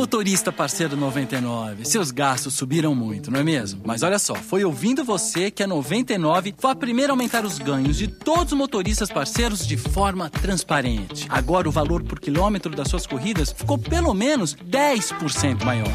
[0.02, 3.82] Motorista parceiro 99, seus gastos subiram muito, não é mesmo?
[3.84, 7.56] Mas olha só, foi ouvindo você que a 99 foi a primeira a aumentar os
[7.60, 11.24] ganhos de todos os motoristas parceiros de forma transparente.
[11.28, 15.94] Agora o valor por quilômetro das suas corridas ficou pelo menos 10% maior.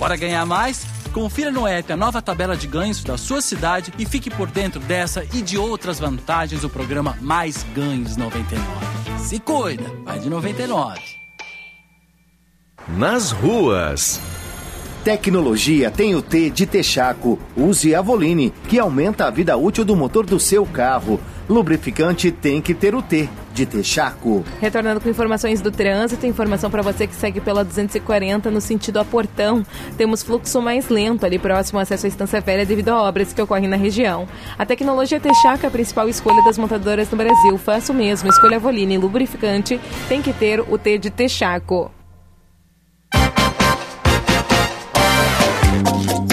[0.00, 0.84] Bora ganhar mais?
[1.14, 4.80] Confira no app a nova tabela de ganhos da sua cidade e fique por dentro
[4.80, 8.66] dessa e de outras vantagens do programa Mais Ganhos 99.
[9.20, 11.21] Se cuida, vai de 99.
[12.96, 14.20] Nas ruas.
[15.02, 17.38] Tecnologia tem o T de Texaco.
[17.56, 21.18] Use a Voline, que aumenta a vida útil do motor do seu carro.
[21.48, 24.44] Lubrificante tem que ter o T de Texaco.
[24.60, 29.06] Retornando com informações do trânsito, informação para você que segue pela 240 no sentido a
[29.06, 29.64] Portão.
[29.96, 33.40] Temos fluxo mais lento ali próximo ao acesso à Estância Velha devido a obras que
[33.40, 34.28] ocorrem na região.
[34.58, 37.56] A tecnologia Texaco é a principal escolha das montadoras no Brasil.
[37.56, 41.90] Faça o mesmo, escolha a Voline lubrificante, tem que ter o T de Texaco.
[45.84, 46.31] Bye.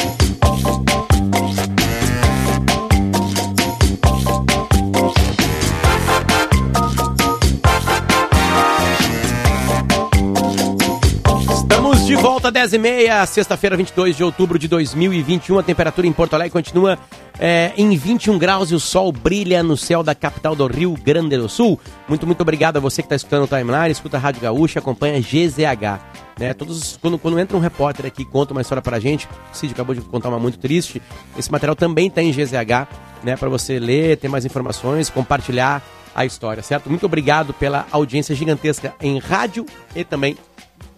[12.49, 15.59] Volta, 10 e meia, sexta-feira, 22 de outubro de 2021.
[15.59, 16.97] A temperatura em Porto Alegre continua
[17.39, 21.37] é, em 21 graus e o sol brilha no céu da capital do Rio Grande
[21.37, 21.79] do Sul.
[22.07, 25.19] Muito, muito obrigado a você que está escutando o Timeline, escuta a Rádio Gaúcha, acompanha
[25.19, 26.01] GZH.
[26.39, 29.55] Né, todos, quando, quando entra um repórter aqui e conta uma história pra gente, o
[29.55, 31.01] Cid acabou de contar uma muito triste,
[31.37, 32.87] esse material também está em GZH,
[33.23, 35.83] né, para você ler, ter mais informações, compartilhar
[36.15, 36.89] a história, certo?
[36.89, 40.37] Muito obrigado pela audiência gigantesca em rádio e também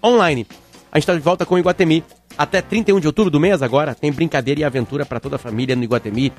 [0.03, 0.45] online.
[0.91, 2.03] A gente está de volta com o Iguatemi.
[2.37, 5.75] Até 31 de outubro do mês agora, tem brincadeira e aventura para toda a família
[5.75, 6.33] no Iguatemi.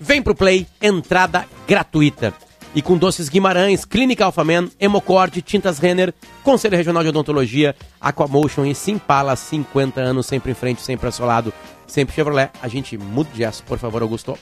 [0.00, 2.32] Vem pro Play, entrada gratuita.
[2.74, 8.74] E com Doces Guimarães, Clínica Alfaman, Hemocord, Tintas Renner, Conselho Regional de Odontologia, Aquamotion e
[8.74, 11.52] Simpala, 50 anos, sempre em frente, sempre assolado,
[11.86, 12.50] sempre Chevrolet.
[12.62, 14.38] A gente muda de por favor, Augusto.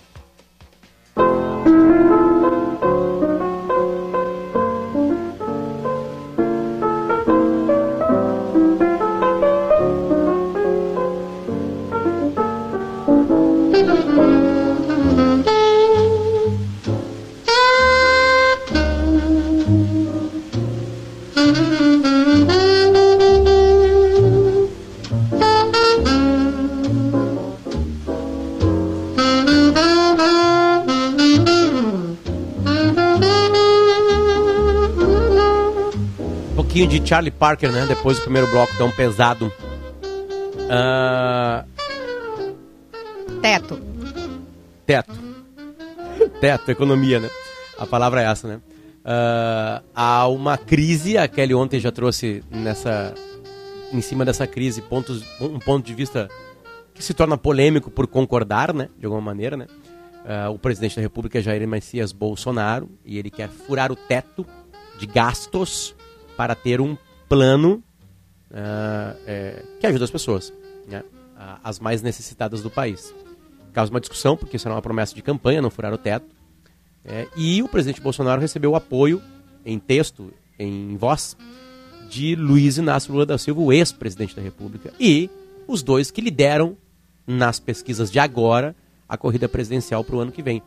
[37.09, 37.87] Charlie Parker, né?
[37.87, 39.51] Depois do primeiro bloco tão pesado.
[40.71, 41.64] Ah,
[43.40, 43.81] Teto.
[44.85, 45.18] Teto.
[46.38, 47.31] Teto, economia, né?
[47.79, 48.61] A palavra é essa, né?
[49.03, 53.14] Ah, há uma crise, a Kelly ontem já trouxe nessa,
[53.90, 56.29] em cima dessa crise pontos, um ponto de vista
[56.92, 58.90] que se torna polêmico por concordar, né?
[58.99, 59.66] De alguma maneira, né?
[60.27, 64.44] Ah, o presidente da República, Jair Messias Bolsonaro, e ele quer furar o teto
[64.99, 65.97] de gastos
[66.38, 66.96] para ter um
[67.29, 67.83] plano
[68.55, 70.53] ah, é, que ajuda as pessoas,
[70.87, 71.03] né?
[71.62, 73.14] As mais necessitadas do país.
[73.72, 76.27] Causa uma discussão, porque isso era uma promessa de campanha, não furar o teto.
[77.05, 79.20] É, e o presidente Bolsonaro recebeu apoio
[79.64, 81.37] em texto, em voz,
[82.09, 85.31] de Luiz Inácio Lula da Silva, o ex-presidente da República, e
[85.66, 86.77] os dois que lideram
[87.27, 88.74] nas pesquisas de agora
[89.09, 90.62] a corrida presidencial para o ano que vem.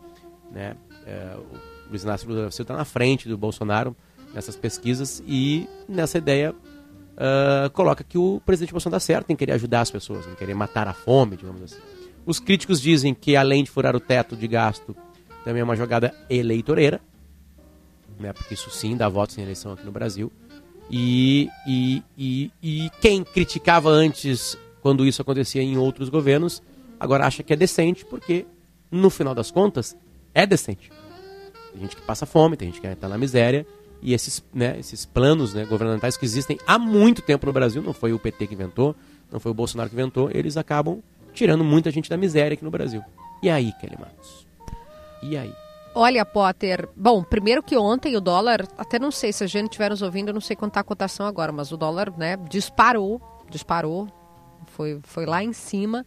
[0.51, 0.75] Né?
[1.05, 3.95] É, o Luiz Inácio Lula da Silva está na frente do Bolsonaro
[4.33, 6.55] nessas pesquisas e nessa ideia
[7.23, 10.55] ah, coloca que o presidente Bolsonaro está certo em querer ajudar as pessoas, em querer
[10.55, 11.79] matar a fome, digamos assim.
[12.25, 14.95] Os críticos dizem que além de furar o teto de gasto,
[15.45, 16.99] também é uma jogada eleitoreira,
[18.19, 18.33] né?
[18.33, 20.31] porque isso sim dá votos em eleição aqui no Brasil.
[20.89, 26.61] E, e, e, e quem criticava antes, quando isso acontecia em outros governos,
[26.99, 28.47] agora acha que é decente, porque
[28.89, 29.95] no final das contas
[30.33, 30.91] é decente.
[31.71, 33.65] Tem gente que passa fome, tem gente que está na miséria,
[34.01, 37.93] e esses, né, esses planos né, governamentais que existem há muito tempo no Brasil, não
[37.93, 38.95] foi o PT que inventou,
[39.31, 41.01] não foi o Bolsonaro que inventou, eles acabam
[41.33, 43.03] tirando muita gente da miséria aqui no Brasil.
[43.41, 44.45] E aí, Kelly Matos?
[45.23, 45.53] E aí?
[45.93, 49.89] Olha, Potter, bom, primeiro que ontem o dólar, até não sei se a gente estiver
[49.89, 53.21] nos ouvindo, eu não sei quanto tá a cotação agora, mas o dólar, né, disparou,
[53.49, 54.07] disparou,
[54.67, 56.05] foi, foi lá em cima,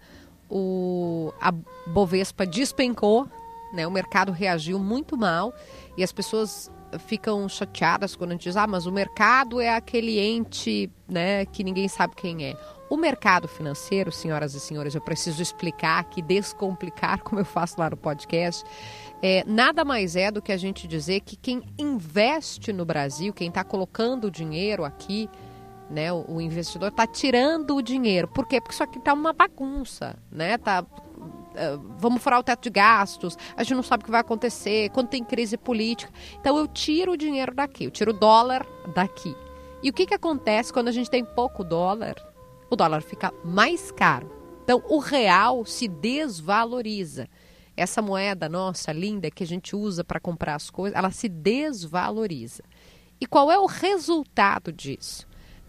[0.49, 1.53] o, a
[1.87, 3.29] Bovespa despencou,
[3.75, 5.53] né, o mercado reagiu muito mal
[5.99, 10.19] e as pessoas ficam chateadas quando a gente diz, ah, mas o mercado é aquele
[10.19, 12.57] ente, né, que ninguém sabe quem é.
[12.91, 17.91] O mercado financeiro, senhoras e senhores, eu preciso explicar aqui, descomplicar, como eu faço lá
[17.91, 18.65] no podcast,
[19.23, 23.49] é, nada mais é do que a gente dizer que quem investe no Brasil, quem
[23.49, 25.31] está colocando o dinheiro aqui,
[25.91, 28.29] né, o, investidor está tirando o dinheiro.
[28.29, 28.61] Por quê?
[28.61, 30.59] Porque isso aqui está uma bagunça, né?
[30.59, 30.85] Tá,
[31.99, 35.09] vamos furar o teto de gastos, a gente não sabe o que vai acontecer, quando
[35.09, 36.13] tem crise política.
[36.41, 39.35] Então eu tiro o dinheiro daqui, eu tiro o dólar daqui.
[39.83, 42.15] E o que, que acontece quando a gente tem pouco dólar?
[42.71, 44.31] O dólar fica mais caro.
[44.63, 47.29] Então o real se desvaloriza.
[47.77, 52.63] Essa moeda nossa linda que a gente usa para comprar as coisas, ela se desvaloriza.
[53.21, 55.27] E qual é o resultado disso?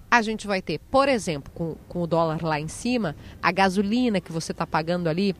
[0.09, 4.21] A gente vai ter, por exemplo, com, com o dólar lá em cima, a gasolina
[4.21, 5.35] que você está pagando ali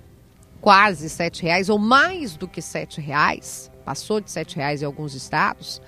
[0.61, 5.13] quase sete reais ou mais do que sete reais, passou de sete reais em alguns
[5.13, 5.81] estados,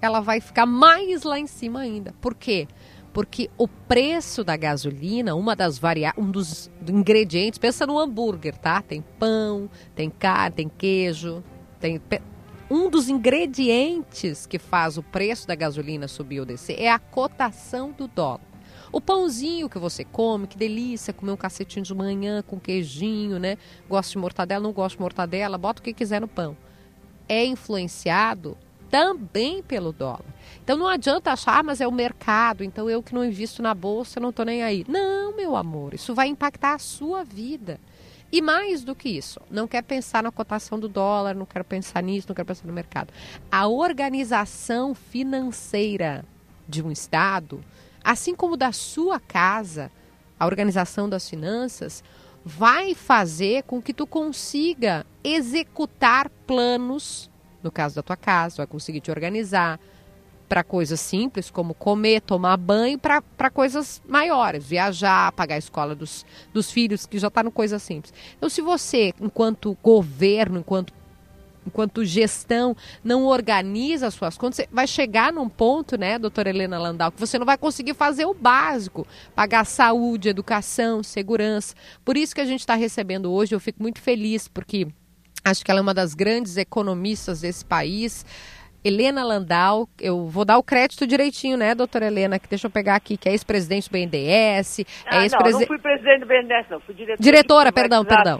[0.00, 2.14] ela vai ficar mais lá em cima ainda.
[2.20, 2.66] Por quê?
[3.12, 8.82] Porque o preço da gasolina, uma das varia um dos ingredientes, pensa no hambúrguer, tá?
[8.82, 11.42] Tem pão, tem carne, tem queijo,
[11.80, 12.00] tem
[12.70, 17.92] um dos ingredientes que faz o preço da gasolina subir ou descer é a cotação
[17.92, 18.55] do dólar.
[18.92, 23.58] O pãozinho que você come, que delícia, comer um cacetinho de manhã com queijinho, né?
[23.88, 26.56] Gosto de mortadela, não gosto de mortadela, bota o que quiser no pão.
[27.28, 28.56] É influenciado
[28.90, 30.24] também pelo dólar.
[30.62, 33.74] Então não adianta achar, ah, mas é o mercado, então eu que não invisto na
[33.74, 34.84] bolsa, não estou nem aí.
[34.88, 37.80] Não, meu amor, isso vai impactar a sua vida.
[38.30, 42.02] E mais do que isso, não quer pensar na cotação do dólar, não quero pensar
[42.02, 43.12] nisso, não quero pensar no mercado.
[43.50, 46.24] A organização financeira
[46.68, 47.62] de um Estado,
[48.06, 49.90] assim como da sua casa,
[50.38, 52.04] a organização das finanças,
[52.44, 57.28] vai fazer com que tu consiga executar planos,
[57.64, 59.80] no caso da tua casa, vai conseguir te organizar
[60.48, 66.24] para coisas simples como comer, tomar banho, para coisas maiores, viajar, pagar a escola dos,
[66.54, 68.14] dos filhos, que já está no coisa simples.
[68.36, 70.94] Então, se você, enquanto governo, enquanto
[71.66, 76.78] enquanto gestão não organiza as suas contas, você vai chegar num ponto, né, doutora Helena
[76.78, 81.74] Landau, que você não vai conseguir fazer o básico, pagar saúde, educação, segurança.
[82.04, 84.86] Por isso que a gente está recebendo hoje, eu fico muito feliz, porque
[85.44, 88.24] acho que ela é uma das grandes economistas desse país.
[88.84, 92.94] Helena Landau, eu vou dar o crédito direitinho, né, doutora Helena, que deixa eu pegar
[92.94, 95.60] aqui, que é ex-presidente do BNDES, é Ah, não, ex-presidente...
[95.60, 96.80] não fui presidente do BNDES, não.
[96.80, 98.38] Fui diretora, Diretora, perdão, perdão.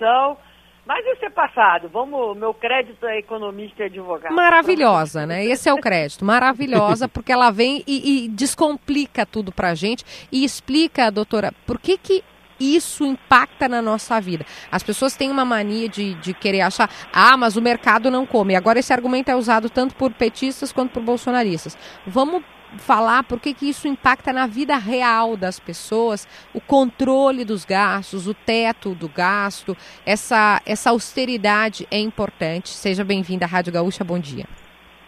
[0.86, 1.88] Mas isso é passado.
[1.92, 4.32] Vamos, meu crédito é economista e advogado.
[4.32, 5.44] Maravilhosa, né?
[5.44, 6.24] Esse é o crédito.
[6.24, 11.98] Maravilhosa, porque ela vem e, e descomplica tudo pra gente e explica, doutora, por que
[11.98, 12.22] que
[12.58, 14.46] isso impacta na nossa vida.
[14.70, 18.56] As pessoas têm uma mania de, de querer achar, ah, mas o mercado não come.
[18.56, 21.76] Agora esse argumento é usado tanto por petistas quanto por bolsonaristas.
[22.06, 22.42] Vamos
[22.78, 28.26] falar por que que isso impacta na vida real das pessoas, o controle dos gastos,
[28.26, 32.68] o teto do gasto, essa, essa austeridade é importante.
[32.68, 34.44] Seja bem-vinda à Rádio Gaúcha, bom dia.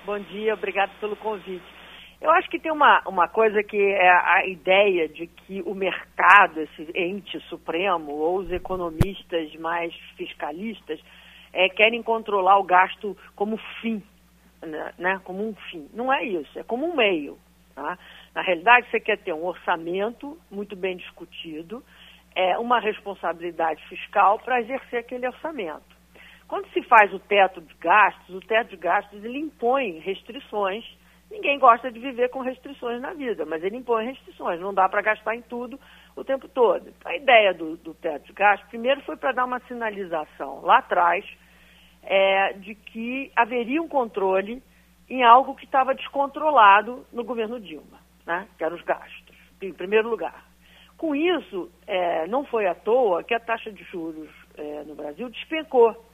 [0.05, 1.79] Bom dia, obrigado pelo convite.
[2.21, 6.61] Eu acho que tem uma, uma coisa que é a ideia de que o mercado,
[6.61, 11.01] esse ente supremo, ou os economistas mais fiscalistas,
[11.53, 14.03] é, querem controlar o gasto como fim,
[14.61, 15.89] né, né, como um fim.
[15.95, 17.39] Não é isso, é como um meio.
[17.79, 17.97] Tá?
[18.35, 21.81] Na realidade, você quer ter um orçamento muito bem discutido,
[22.35, 25.97] é, uma responsabilidade fiscal para exercer aquele orçamento.
[26.49, 30.85] Quando se faz o teto de gastos, o teto de gastos ele impõe restrições
[31.31, 34.59] Ninguém gosta de viver com restrições na vida, mas ele impõe restrições.
[34.61, 35.79] Não dá para gastar em tudo
[36.17, 36.91] o tempo todo.
[37.05, 41.25] A ideia do, do teto de gasto, primeiro, foi para dar uma sinalização lá atrás
[42.03, 44.63] é, de que haveria um controle
[45.09, 48.47] em algo que estava descontrolado no governo Dilma, né?
[48.57, 50.45] que eram os gastos, em primeiro lugar.
[50.97, 55.29] Com isso, é, não foi à toa que a taxa de juros é, no Brasil
[55.31, 56.05] despencou,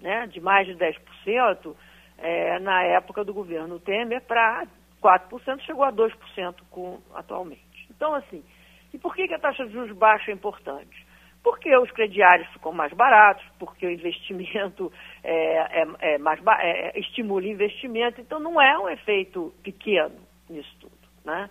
[0.00, 0.26] né?
[0.26, 1.76] de mais de 10%
[2.18, 4.66] é, na época do governo Temer para
[5.02, 7.86] 4%, chegou a 2% com, atualmente.
[7.90, 8.42] Então, assim,
[8.92, 11.06] e por que, que a taxa de juros baixa é importante?
[11.42, 14.92] Porque os crediários ficam mais baratos, porque o investimento
[15.24, 20.16] é, é, é mais ba- é, estimula o investimento, então não é um efeito pequeno
[20.48, 20.92] nisso tudo.
[21.24, 21.50] Né?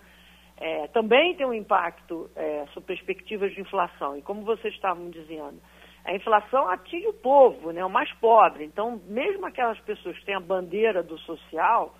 [0.56, 5.60] É, também tem um impacto é, sobre perspectivas de inflação, e como vocês estavam dizendo,
[6.04, 8.64] a inflação atinge o povo, né, o mais pobre.
[8.64, 11.94] Então, mesmo aquelas pessoas que têm a bandeira do social,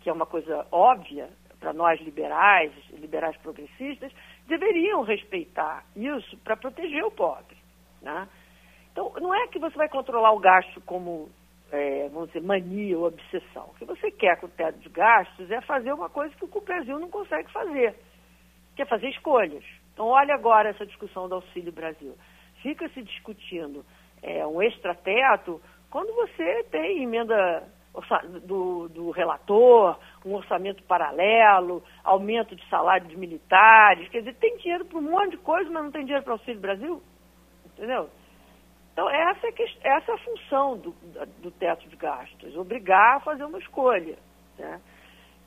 [0.00, 4.12] que é uma coisa óbvia para nós liberais, liberais progressistas,
[4.48, 7.56] deveriam respeitar isso para proteger o pobre.
[8.02, 8.26] Né?
[8.90, 11.28] Então, não é que você vai controlar o gasto como,
[11.70, 13.70] é, vamos dizer, mania ou obsessão.
[13.70, 16.60] O que você quer com o teto de gastos é fazer uma coisa que o
[16.60, 17.94] Brasil não consegue fazer,
[18.74, 19.64] que é fazer escolhas.
[19.92, 22.16] Então, olha agora essa discussão do Auxílio Brasil.
[22.62, 23.84] Fica se discutindo
[24.22, 27.68] é, um extrateto quando você tem emenda
[28.44, 34.84] do, do relator, um orçamento paralelo, aumento de salário de militares, quer dizer, tem dinheiro
[34.84, 37.02] para um monte de coisa, mas não tem dinheiro para o Auxílio Brasil,
[37.66, 38.08] entendeu?
[38.92, 40.90] Então, essa é, que- essa é a função do,
[41.40, 44.16] do teto de gastos, obrigar a fazer uma escolha.
[44.58, 44.80] Né?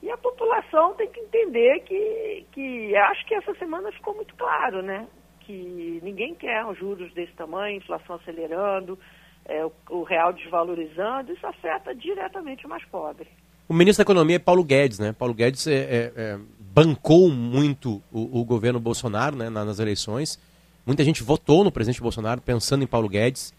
[0.02, 4.82] E a população tem que entender que, que acho que essa semana ficou muito claro,
[4.82, 5.08] né?
[5.42, 8.98] Que ninguém quer os juros desse tamanho, inflação acelerando,
[9.46, 13.28] é, o, o real desvalorizando, isso afeta diretamente o mais pobre.
[13.68, 15.14] O ministro da Economia é Paulo Guedes, né?
[15.14, 20.40] Paulo Guedes é, é, é, bancou muito o, o governo Bolsonaro né, na- nas eleições.
[20.86, 23.54] Muita gente votou no presidente Bolsonaro pensando em Paulo Guedes.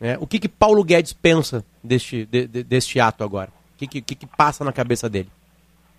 [0.00, 0.16] né?
[0.20, 3.50] O que, que Paulo Guedes pensa deste, de- de- deste ato agora?
[3.74, 5.28] O que, que, que que passa na cabeça dele?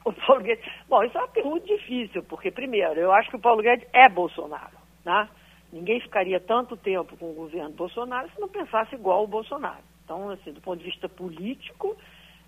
[0.03, 0.65] O Paulo Guedes.
[0.89, 4.09] Bom, isso é uma pergunta difícil, porque, primeiro, eu acho que o Paulo Guedes é
[4.09, 4.73] Bolsonaro.
[5.05, 5.29] Né?
[5.73, 9.81] Ninguém ficaria tanto tempo com o governo Bolsonaro se não pensasse igual o Bolsonaro.
[10.05, 11.97] Então, assim, do ponto de vista político,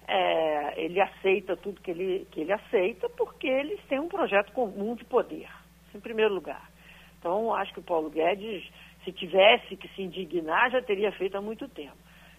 [0.07, 4.93] é, ele aceita tudo que ele, que ele aceita, porque eles têm um projeto comum
[4.93, 5.49] de poder,
[5.95, 6.69] em primeiro lugar.
[7.17, 8.63] Então, acho que o Paulo Guedes,
[9.03, 11.97] se tivesse que se indignar, já teria feito há muito tempo.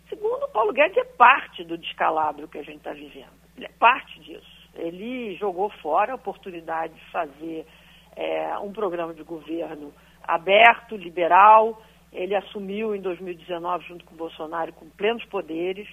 [0.08, 3.34] Segundo, o Paulo Guedes é parte do descalabro que a gente está vivendo.
[3.56, 4.70] Ele é parte disso.
[4.76, 7.66] Ele jogou fora a oportunidade de fazer
[8.14, 9.92] é, um programa de governo
[10.26, 11.82] aberto, liberal.
[12.12, 15.88] Ele assumiu em 2019, junto com o Bolsonaro, com plenos poderes,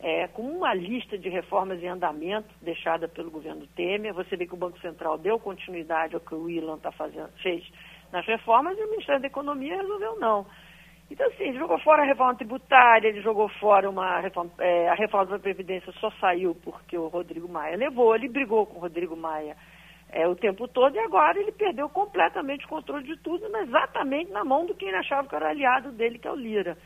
[0.00, 4.14] é, com uma lista de reformas em andamento deixada pelo governo Temer.
[4.14, 7.64] Você vê que o Banco Central deu continuidade ao que o Ilan tá fazendo, fez
[8.12, 10.46] nas reformas e o Ministério da Economia resolveu não.
[11.10, 14.94] Então, assim, ele jogou fora a reforma tributária, ele jogou fora uma reforma, é, a
[14.94, 19.16] reforma da Previdência só saiu porque o Rodrigo Maia levou, ele brigou com o Rodrigo
[19.16, 19.56] Maia
[20.20, 24.30] é, o tempo todo e agora ele perdeu completamente o controle de tudo, mas exatamente
[24.32, 26.76] na mão do quem ele achava que era aliado dele, que é o Lira.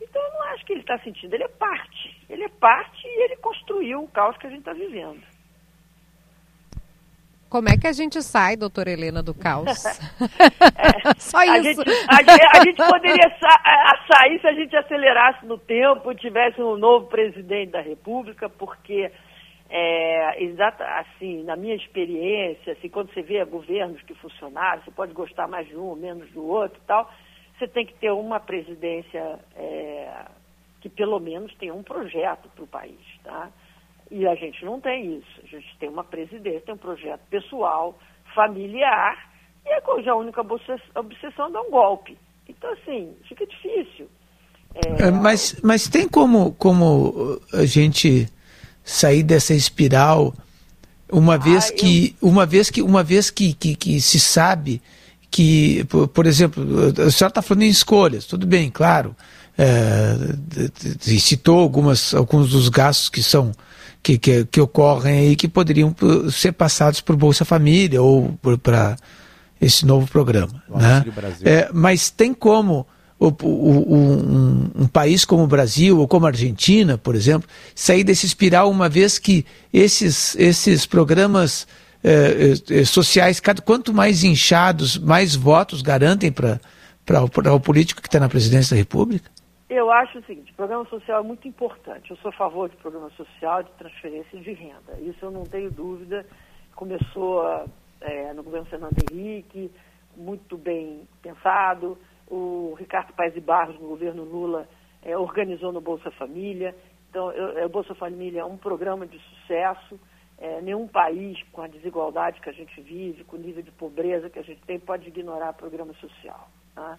[0.00, 2.16] Então, eu não acho que ele está sentindo, ele é parte.
[2.30, 5.20] Ele é parte e ele construiu o caos que a gente está vivendo.
[7.50, 9.68] Como é que a gente sai, doutora Helena, do caos?
[11.18, 11.80] Só a isso.
[12.08, 16.14] A, gente- a gente poderia sa- a- a sair se a gente acelerasse no tempo,
[16.14, 19.10] tivesse um novo presidente da República, porque,
[19.70, 25.12] é, exata, assim, na minha experiência, assim, quando você vê governos que funcionaram, você pode
[25.12, 27.10] gostar mais de um, menos do outro e tal,
[27.58, 30.24] você tem que ter uma presidência é,
[30.80, 33.50] que pelo menos tenha um projeto para o país, tá?
[34.10, 35.40] E a gente não tem isso.
[35.42, 37.98] A gente tem uma presidência, tem um projeto pessoal,
[38.34, 39.28] familiar,
[39.66, 42.16] e a, coisa, a única obsess- obsessão é dar um golpe.
[42.48, 44.08] Então, assim, fica difícil.
[44.74, 48.26] É, mas, mas tem como, como a gente
[48.88, 50.34] sair dessa espiral
[51.12, 54.80] uma vez que uma vez que uma vez que, que, que se sabe
[55.30, 59.14] que por, por exemplo a senhora está falando em escolhas tudo bem claro
[59.58, 60.16] é,
[61.18, 63.52] citou algumas alguns dos gastos que são
[64.02, 65.94] que, que, que ocorrem aí que poderiam
[66.30, 68.96] ser passados por Bolsa Família ou para
[69.60, 71.04] esse novo programa né?
[71.44, 72.86] É, mas tem como
[73.18, 78.04] o- o- um, um país como o Brasil ou como a Argentina, por exemplo, sair
[78.04, 81.66] desse espiral uma vez que esses, esses programas
[82.04, 86.60] eh, eh, sociais, quanto mais inchados, mais votos garantem para
[87.54, 89.28] o político que está na presidência da República?
[89.68, 92.10] Eu acho o seguinte, programa social é muito importante.
[92.10, 94.98] Eu sou a favor de programa social de transferência de renda.
[95.02, 96.24] Isso eu não tenho dúvida.
[96.74, 97.42] Começou
[98.00, 99.70] é, no governo Fernando Henrique,
[100.16, 101.98] muito bem pensado.
[102.30, 104.68] O Ricardo Paes de Barros, no governo Lula,
[105.02, 106.74] é, organizou no Bolsa Família.
[107.08, 109.98] Então, é, o Bolsa Família é um programa de sucesso.
[110.40, 114.30] É, nenhum país, com a desigualdade que a gente vive, com o nível de pobreza
[114.30, 116.48] que a gente tem, pode ignorar programa social.
[116.74, 116.98] Tá?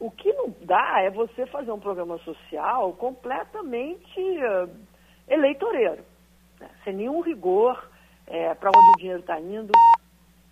[0.00, 4.68] O que não dá é você fazer um programa social completamente uh,
[5.28, 6.04] eleitoreiro,
[6.58, 6.68] né?
[6.82, 7.88] sem nenhum rigor
[8.26, 9.72] é, para onde o dinheiro está indo,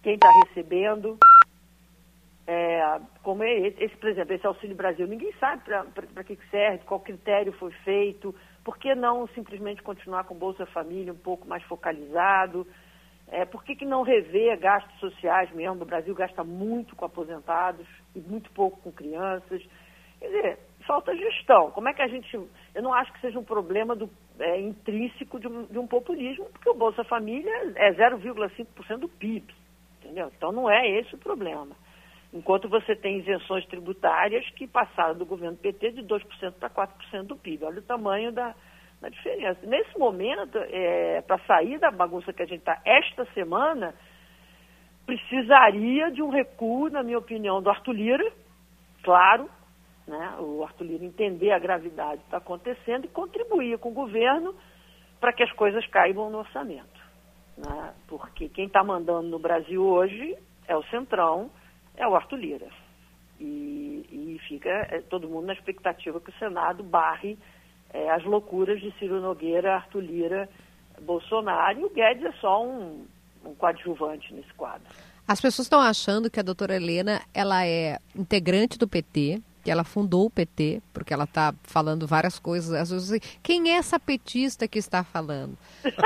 [0.02, 1.18] quem está recebendo.
[2.46, 6.84] É, como é esse, esse, por exemplo, esse Auxílio Brasil, ninguém sabe para que serve,
[6.84, 8.34] qual critério foi feito,
[8.64, 12.66] por que não simplesmente continuar com Bolsa Família um pouco mais focalizado?
[13.28, 15.82] É, por que, que não rever gastos sociais mesmo?
[15.82, 19.62] O Brasil gasta muito com aposentados e muito pouco com crianças.
[20.20, 21.70] Quer dizer, falta gestão.
[21.70, 22.34] Como é que a gente.
[22.34, 26.44] Eu não acho que seja um problema do, é, intrínseco de um, de um populismo,
[26.52, 29.54] porque o Bolsa Família é 0,5% do PIB.
[30.00, 30.30] Entendeu?
[30.36, 31.74] Então não é esse o problema.
[32.32, 37.36] Enquanto você tem isenções tributárias que passaram do governo PT de 2% para 4% do
[37.36, 37.64] PIB.
[37.64, 38.54] Olha o tamanho da,
[39.02, 39.66] na diferença.
[39.66, 43.94] Nesse momento, é, para sair da bagunça que a gente está esta semana,
[45.04, 48.32] precisaria de um recuo, na minha opinião, do Arthur Lira,
[49.02, 49.50] claro,
[50.06, 54.54] né, o Arthur Lira entender a gravidade que está acontecendo e contribuir com o governo
[55.20, 57.00] para que as coisas caibam no orçamento.
[57.58, 61.50] Né, porque quem está mandando no Brasil hoje é o Centrão,
[61.96, 62.68] é o Arthur Lira.
[63.40, 67.38] E, e fica é, todo mundo na expectativa que o Senado barre
[67.92, 70.48] é, as loucuras de Ciro Nogueira, Arthur Lira,
[71.02, 73.04] Bolsonaro, e o Guedes é só um,
[73.44, 74.86] um coadjuvante nesse quadro.
[75.26, 79.84] As pessoas estão achando que a doutora Helena ela é integrante do PT, que ela
[79.84, 82.72] fundou o PT, porque ela está falando várias coisas.
[82.72, 85.56] Às vezes, quem é essa petista que está falando?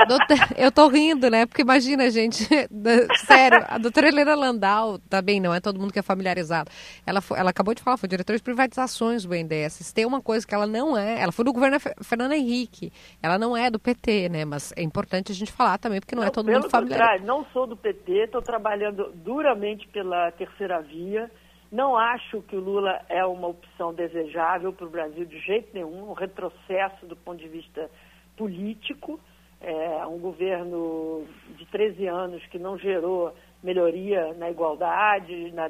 [0.07, 1.45] Doutor, eu tô rindo, né?
[1.45, 2.47] Porque imagina, gente,
[3.25, 6.69] sério, a doutora Helena Landau, também não é todo mundo que é familiarizado.
[7.05, 9.91] Ela, foi, ela acabou de falar, foi diretora de privatizações do BNDES.
[9.93, 12.91] Tem uma coisa que ela não é, ela foi do governo Fernando Henrique,
[13.21, 14.45] ela não é do PT, né?
[14.45, 17.25] Mas é importante a gente falar também, porque não, não é todo mundo familiarizado.
[17.25, 21.29] Não sou do PT, estou trabalhando duramente pela terceira via.
[21.71, 26.09] Não acho que o Lula é uma opção desejável para o Brasil de jeito nenhum,
[26.09, 27.89] um retrocesso do ponto de vista
[28.37, 29.19] político.
[29.59, 31.25] É um governo
[31.57, 35.69] de 13 anos que não gerou melhoria na igualdade, na,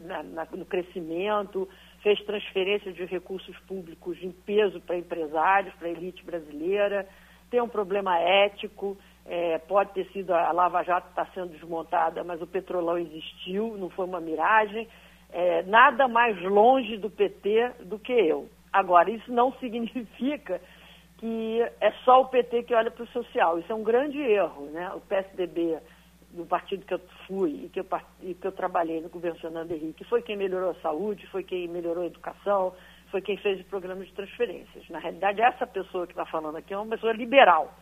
[0.00, 1.68] na, na, no crescimento,
[2.02, 7.06] fez transferência de recursos públicos em peso para empresários, para a elite brasileira,
[7.50, 8.96] tem um problema ético,
[9.26, 13.90] é, pode ter sido a Lava Jato está sendo desmontada, mas o petrolão existiu, não
[13.90, 14.88] foi uma miragem
[15.34, 18.48] é, nada mais longe do PT do que eu.
[18.72, 20.60] Agora, isso não significa
[21.18, 23.58] que é só o PT que olha para o social.
[23.58, 24.66] Isso é um grande erro.
[24.66, 24.88] Né?
[24.94, 25.78] O PSDB,
[26.30, 27.86] do partido que eu fui e que eu,
[28.22, 31.66] e que eu trabalhei no governo Fernando Henrique, foi quem melhorou a saúde, foi quem
[31.66, 32.72] melhorou a educação,
[33.10, 34.88] foi quem fez o programa de transferências.
[34.88, 37.74] Na realidade, essa pessoa que está falando aqui é uma pessoa liberal.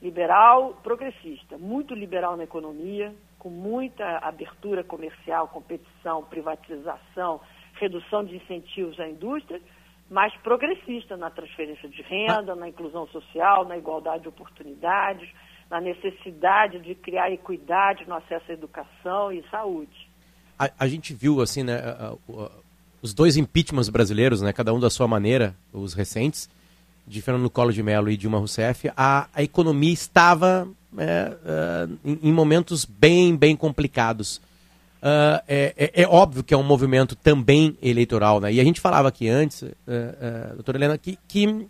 [0.00, 3.12] Liberal progressista, muito liberal na economia,
[3.42, 7.40] com muita abertura comercial, competição, privatização,
[7.74, 9.60] redução de incentivos à indústria,
[10.08, 15.28] mas progressista na transferência de renda, na inclusão social, na igualdade de oportunidades,
[15.68, 20.08] na necessidade de criar equidade no acesso à educação e saúde.
[20.56, 21.80] A, a gente viu assim, né,
[23.02, 26.48] os dois impeachments brasileiros, né, cada um da sua maneira, os recentes,
[27.08, 30.68] de Fernando Collor de Mello e Dilma Rousseff, a, a economia estava
[30.98, 34.36] é, em, em, momentos bem, bem complicados.
[35.02, 38.52] Uh, é, é, é, óbvio que é um movimento também eleitoral, né?
[38.52, 41.66] E a gente falava aqui antes, uh, uh, doutora Helena, que, que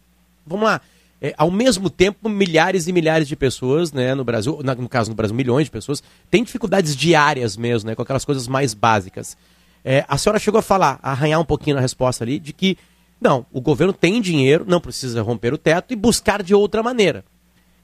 [0.47, 0.83] vamos lá,
[1.25, 5.09] é, ao mesmo tempo, milhares e milhares de pessoas, né, no Brasil, na, no caso
[5.09, 9.37] no Brasil, milhões de pessoas, têm dificuldades diárias mesmo, né, com aquelas coisas mais básicas.
[9.85, 12.77] É, a senhora chegou a falar, a arranhar um pouquinho na resposta ali, de que,
[13.21, 17.25] não, o governo tem dinheiro, não precisa romper o teto e buscar de outra maneira.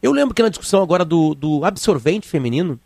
[0.03, 2.79] Eu lembro que na discussão agora do, do absorvente feminino,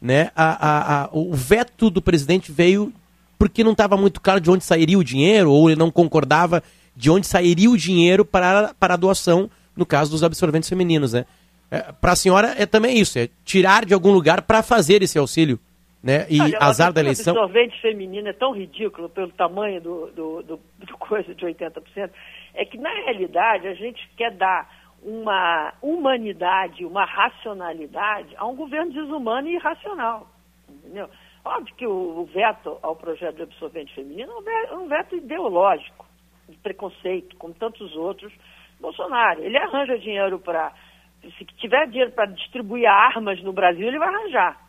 [0.00, 2.92] né, a, a, a, o veto do presidente veio
[3.38, 6.62] porque não estava muito claro de onde sairia o dinheiro, ou ele não concordava
[6.94, 11.12] de onde sairia o dinheiro para, para a doação, no caso dos absorventes femininos.
[11.12, 11.24] Né?
[11.68, 15.18] É, para a senhora é também isso, é tirar de algum lugar para fazer esse
[15.18, 15.58] auxílio.
[16.00, 16.26] Né?
[16.30, 17.34] E Olha, azar da eleição.
[17.34, 22.10] O absorvente feminino é tão ridículo pelo tamanho do, do, do, do coisa de 80%,
[22.54, 28.92] é que na realidade a gente quer dar uma humanidade, uma racionalidade a um governo
[28.92, 30.28] desumano e irracional.
[30.68, 31.08] Entendeu?
[31.44, 36.06] Óbvio que o, veto ao projeto de absorvente feminino é um veto ideológico.
[36.48, 38.32] de preconceito, como tantos outros.
[38.80, 40.72] Bolsonaro, ele arranja dinheiro para.
[41.20, 44.60] Se tiver dinheiro para distribuir armas no Brasil, ele vai arranjar.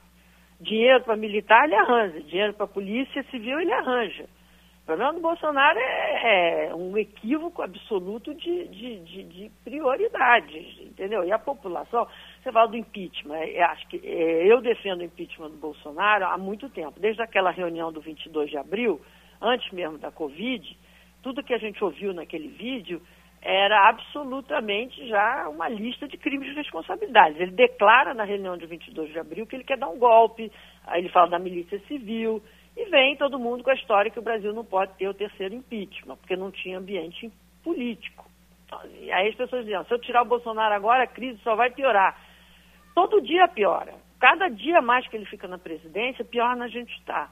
[0.59, 2.21] Dinheiro para militar, ele arranja.
[2.21, 4.25] Dinheiro para polícia civil, ele arranja.
[4.83, 11.23] O problema do Bolsonaro é, é um equívoco absoluto de, de, de, de prioridades, entendeu?
[11.23, 12.05] E a população,
[12.41, 16.37] você fala do impeachment, eu acho que é, eu defendo o impeachment do Bolsonaro há
[16.37, 18.99] muito tempo, desde aquela reunião do 22 de abril,
[19.41, 20.77] antes mesmo da Covid,
[21.21, 23.01] tudo que a gente ouviu naquele vídeo
[23.41, 27.39] era absolutamente já uma lista de crimes de responsabilidades.
[27.39, 30.51] Ele declara na reunião de 22 de abril que ele quer dar um golpe,
[30.85, 32.43] aí ele fala da milícia civil,
[32.75, 35.53] e vem todo mundo com a história que o Brasil não pode ter o terceiro
[35.53, 37.31] impeachment, porque não tinha ambiente
[37.63, 38.25] político.
[38.99, 41.69] E aí as pessoas diziam, se eu tirar o Bolsonaro agora, a crise só vai
[41.69, 42.19] piorar.
[42.95, 43.93] Todo dia piora.
[44.19, 47.29] Cada dia mais que ele fica na presidência, pior a gente está.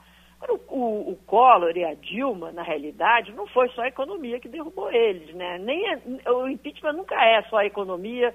[0.48, 4.48] O, o, o Collor e a Dilma, na realidade, não foi só a economia que
[4.48, 5.58] derrubou eles, né?
[5.58, 8.34] Nem é- o impeachment nunca é só a economia,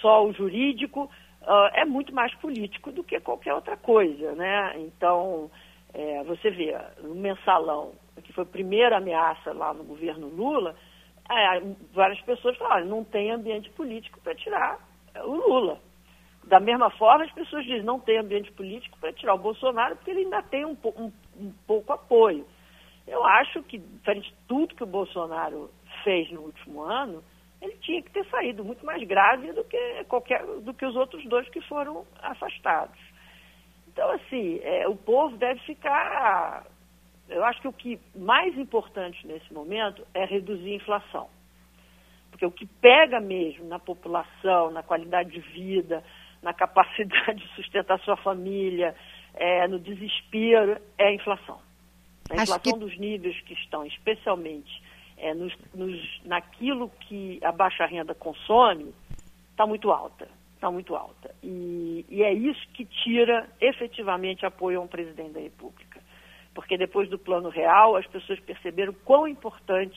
[0.00, 1.08] só o jurídico,
[1.46, 4.74] ah, é muito mais político do que qualquer outra coisa, né?
[4.78, 5.50] Então,
[5.98, 7.92] é, você vê, no mensalão,
[8.22, 10.76] que foi a primeira ameaça lá no governo Lula,
[11.28, 11.60] é,
[11.94, 14.78] várias pessoas falaram, não tem ambiente político para tirar
[15.24, 15.80] o Lula.
[16.44, 20.10] Da mesma forma, as pessoas dizem, não tem ambiente político para tirar o Bolsonaro, porque
[20.10, 22.46] ele ainda tem um, um- um pouco apoio.
[23.06, 25.70] Eu acho que, diferente de tudo que o Bolsonaro
[26.04, 27.24] fez no último ano,
[27.62, 31.24] ele tinha que ter saído muito mais grave do que, qualquer, do que os outros
[31.24, 32.98] dois que foram afastados.
[33.96, 36.66] Então, assim, é, o povo deve ficar.
[37.30, 41.28] Eu acho que o que mais importante nesse momento é reduzir a inflação.
[42.30, 46.04] Porque o que pega mesmo na população, na qualidade de vida,
[46.42, 48.94] na capacidade de sustentar sua família,
[49.32, 51.58] é, no desespero, é a inflação.
[52.28, 54.82] A inflação que- dos níveis que estão, especialmente
[55.16, 58.94] é, nos, nos- naquilo que a baixa renda consome,
[59.52, 60.28] está muito alta.
[60.56, 61.34] Está muito alta.
[61.42, 66.00] E, e é isso que tira efetivamente apoio a um presidente da República.
[66.54, 69.96] Porque depois do plano real, as pessoas perceberam quão importante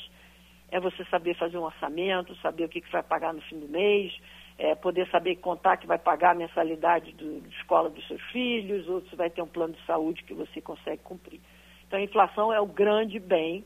[0.69, 3.67] é você saber fazer um orçamento, saber o que, que vai pagar no fim do
[3.69, 4.13] mês,
[4.57, 8.87] é, poder saber contar que vai pagar a mensalidade do, de escola dos seus filhos,
[8.89, 11.39] ou se vai ter um plano de saúde que você consegue cumprir.
[11.87, 13.63] Então, a inflação é o grande bem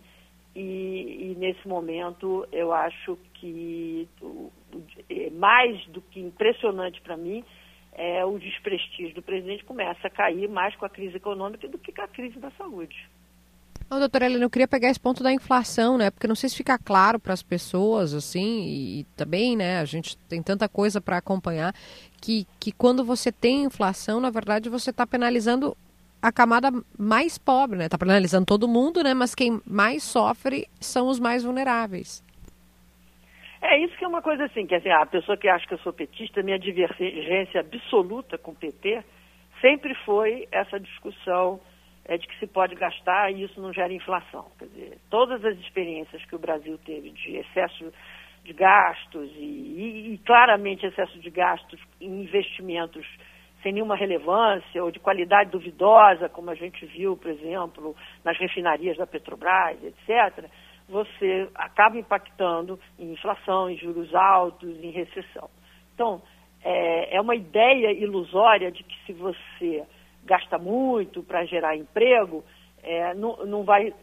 [0.55, 4.07] e, e nesse momento eu acho que
[5.31, 7.43] mais do que impressionante para mim
[7.95, 11.91] é o desprestígio do presidente começa a cair mais com a crise econômica do que
[11.91, 13.09] com a crise da saúde.
[13.89, 16.09] Não, doutora Helena, eu queria pegar esse ponto da inflação, né?
[16.09, 19.85] Porque não sei se fica claro para as pessoas, assim, e, e também, né, a
[19.85, 21.75] gente tem tanta coisa para acompanhar,
[22.19, 25.77] que, que quando você tem inflação, na verdade, você está penalizando
[26.21, 27.85] a camada mais pobre, né?
[27.85, 29.13] Está penalizando todo mundo, né?
[29.13, 32.23] Mas quem mais sofre são os mais vulneráveis.
[33.65, 35.77] É isso que é uma coisa assim, que assim, a pessoa que acha que eu
[35.79, 39.01] sou petista, minha divergência absoluta com o PT
[39.61, 41.61] sempre foi essa discussão
[42.03, 44.47] é, de que se pode gastar e isso não gera inflação.
[44.59, 47.89] Quer dizer, todas as experiências que o Brasil teve de excesso
[48.43, 53.07] de gastos e, e- e claramente excesso de gastos em investimentos
[53.61, 57.95] sem nenhuma relevância ou de qualidade duvidosa, como a gente viu, por exemplo,
[58.25, 60.49] nas refinarias da Petrobras, etc.,
[60.93, 65.49] você acaba impactando em inflação, em juros altos, em recessão.
[65.95, 66.21] Então,
[66.63, 69.83] é, é uma ideia ilusória de que se você
[70.23, 72.43] gasta muito para gerar emprego,
[72.83, 73.93] é, não, não vai,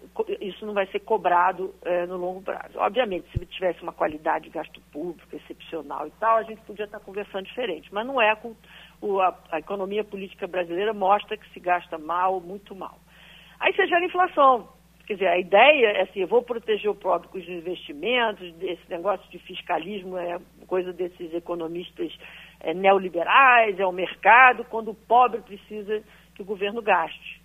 [0.41, 2.78] isso não vai ser cobrado é, no longo prazo.
[2.78, 6.99] Obviamente, se tivesse uma qualidade de gasto público excepcional e tal, a gente podia estar
[7.01, 8.30] conversando diferente, mas não é.
[8.32, 12.99] a, a economia política brasileira mostra que se gasta mal, muito mal.
[13.61, 14.80] Aí você gera inflação.
[15.11, 18.88] Quer dizer, a ideia é assim, eu vou proteger o pobre com os investimentos, esse
[18.88, 20.38] negócio de fiscalismo é
[20.68, 22.16] coisa desses economistas
[22.61, 26.00] é, neoliberais, é o mercado, quando o pobre precisa
[26.32, 27.42] que o governo gaste.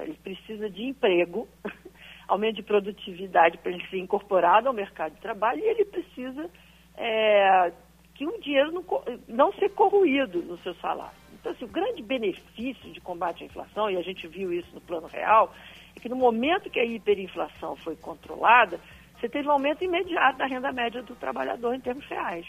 [0.00, 1.46] Ele precisa de emprego,
[2.26, 6.50] aumento de produtividade para ele ser incorporado ao mercado de trabalho e ele precisa
[6.96, 7.72] é,
[8.16, 8.84] que o dinheiro não,
[9.28, 11.27] não ser corroído no seu salário.
[11.48, 14.82] Então, assim, o grande benefício de combate à inflação, e a gente viu isso no
[14.82, 15.54] plano real,
[15.96, 18.78] é que no momento que a hiperinflação foi controlada,
[19.18, 22.46] você teve um aumento imediato da renda média do trabalhador em termos reais.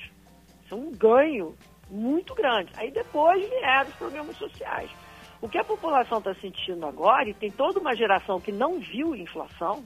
[0.65, 1.55] Isso é um ganho
[1.89, 2.73] muito grande.
[2.75, 4.91] Aí depois vieram os problemas sociais.
[5.41, 9.15] O que a população está sentindo agora, e tem toda uma geração que não viu
[9.15, 9.85] inflação,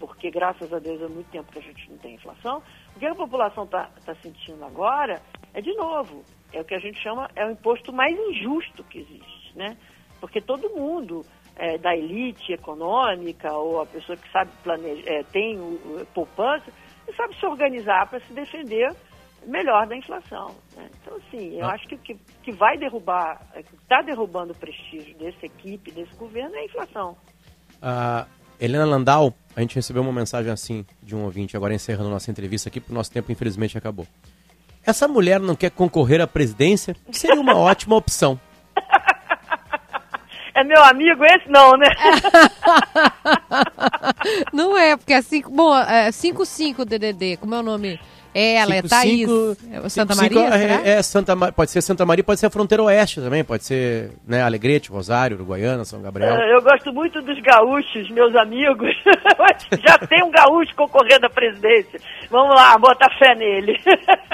[0.00, 2.62] porque graças a Deus é muito tempo que a gente não tem inflação,
[2.96, 5.20] o que a população está sentindo agora
[5.52, 8.98] é, de novo, é o que a gente chama, é o imposto mais injusto que
[8.98, 9.76] existe, né?
[10.20, 11.24] Porque todo mundo
[11.56, 16.66] é, da elite econômica ou a pessoa que sabe planejar, tem o, poupança,
[17.16, 18.94] sabe se organizar para se defender
[19.46, 20.54] melhor da inflação.
[20.76, 20.88] né?
[21.00, 21.72] Então, assim, eu Ah.
[21.72, 26.54] acho que o que, que vai derrubar, está derrubando o prestígio dessa equipe, desse governo,
[26.56, 27.16] é a inflação.
[27.80, 28.26] A
[28.60, 32.68] Helena Landau, a gente recebeu uma mensagem assim de um ouvinte, agora encerrando nossa entrevista
[32.68, 34.06] aqui, porque o nosso tempo infelizmente acabou.
[34.88, 36.96] Essa mulher não quer concorrer à presidência?
[37.12, 38.40] Seria uma ótima opção.
[40.54, 41.46] É meu amigo esse?
[41.50, 41.86] Não, né?
[44.50, 45.50] Não é, porque é 5.
[45.50, 48.00] Bom, é 5-5 DDD, como é o nome?
[48.38, 49.28] É ela, é Cinco, Thaís.
[49.28, 50.80] cinco, é Santa cinco, Maria?
[50.84, 54.10] é, é Santa pode ser Santa Maria, pode ser a fronteira oeste também, pode ser
[54.26, 56.34] né, Alegrete, Rosário, Uruguaiana, São Gabriel.
[56.36, 58.94] É, Eu gosto muito dos gaúchos, meus amigos.
[59.84, 62.00] Já tem um gaúcho concorrendo à presidência.
[62.30, 63.76] Vamos lá, botar fé nele.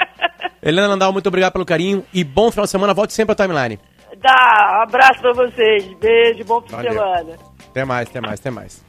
[0.61, 2.93] Helena Landau, muito obrigado pelo carinho e bom final de semana.
[2.93, 3.79] Volte sempre à timeline.
[4.21, 5.85] Dá, um abraço pra vocês.
[5.99, 6.93] Beijo, bom fim de Valeu.
[6.93, 7.33] semana.
[7.69, 8.85] Até mais, até mais, até mais.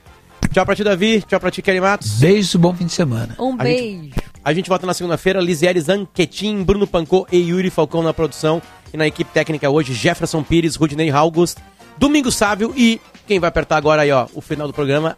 [0.52, 1.22] Tchau pra ti, Davi.
[1.22, 2.20] Tchau pra ti, Kelly Matos.
[2.20, 3.34] Beijo, bom fim de semana.
[3.38, 4.25] Um A gente- beijo.
[4.46, 5.40] A gente volta na segunda-feira.
[5.40, 8.62] Lisiele Zanquetin, Bruno Pancô e Yuri Falcão na produção.
[8.94, 11.58] E na equipe técnica hoje, Jefferson Pires, Rudney August,
[11.98, 15.16] Domingo Sávio e quem vai apertar agora aí, ó, o final do programa,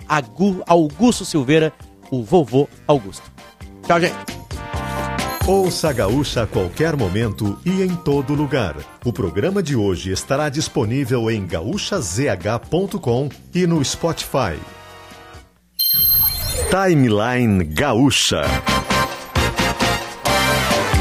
[0.67, 1.75] Augusto Silveira,
[2.11, 3.31] o vovô Augusto.
[3.87, 4.17] Tchau, gente.
[5.47, 8.77] Ouça a Gaúcha a qualquer momento e em todo lugar.
[9.05, 14.59] O programa de hoje estará disponível em gaúchazh.com e no Spotify.
[16.71, 18.43] Timeline Gaúcha.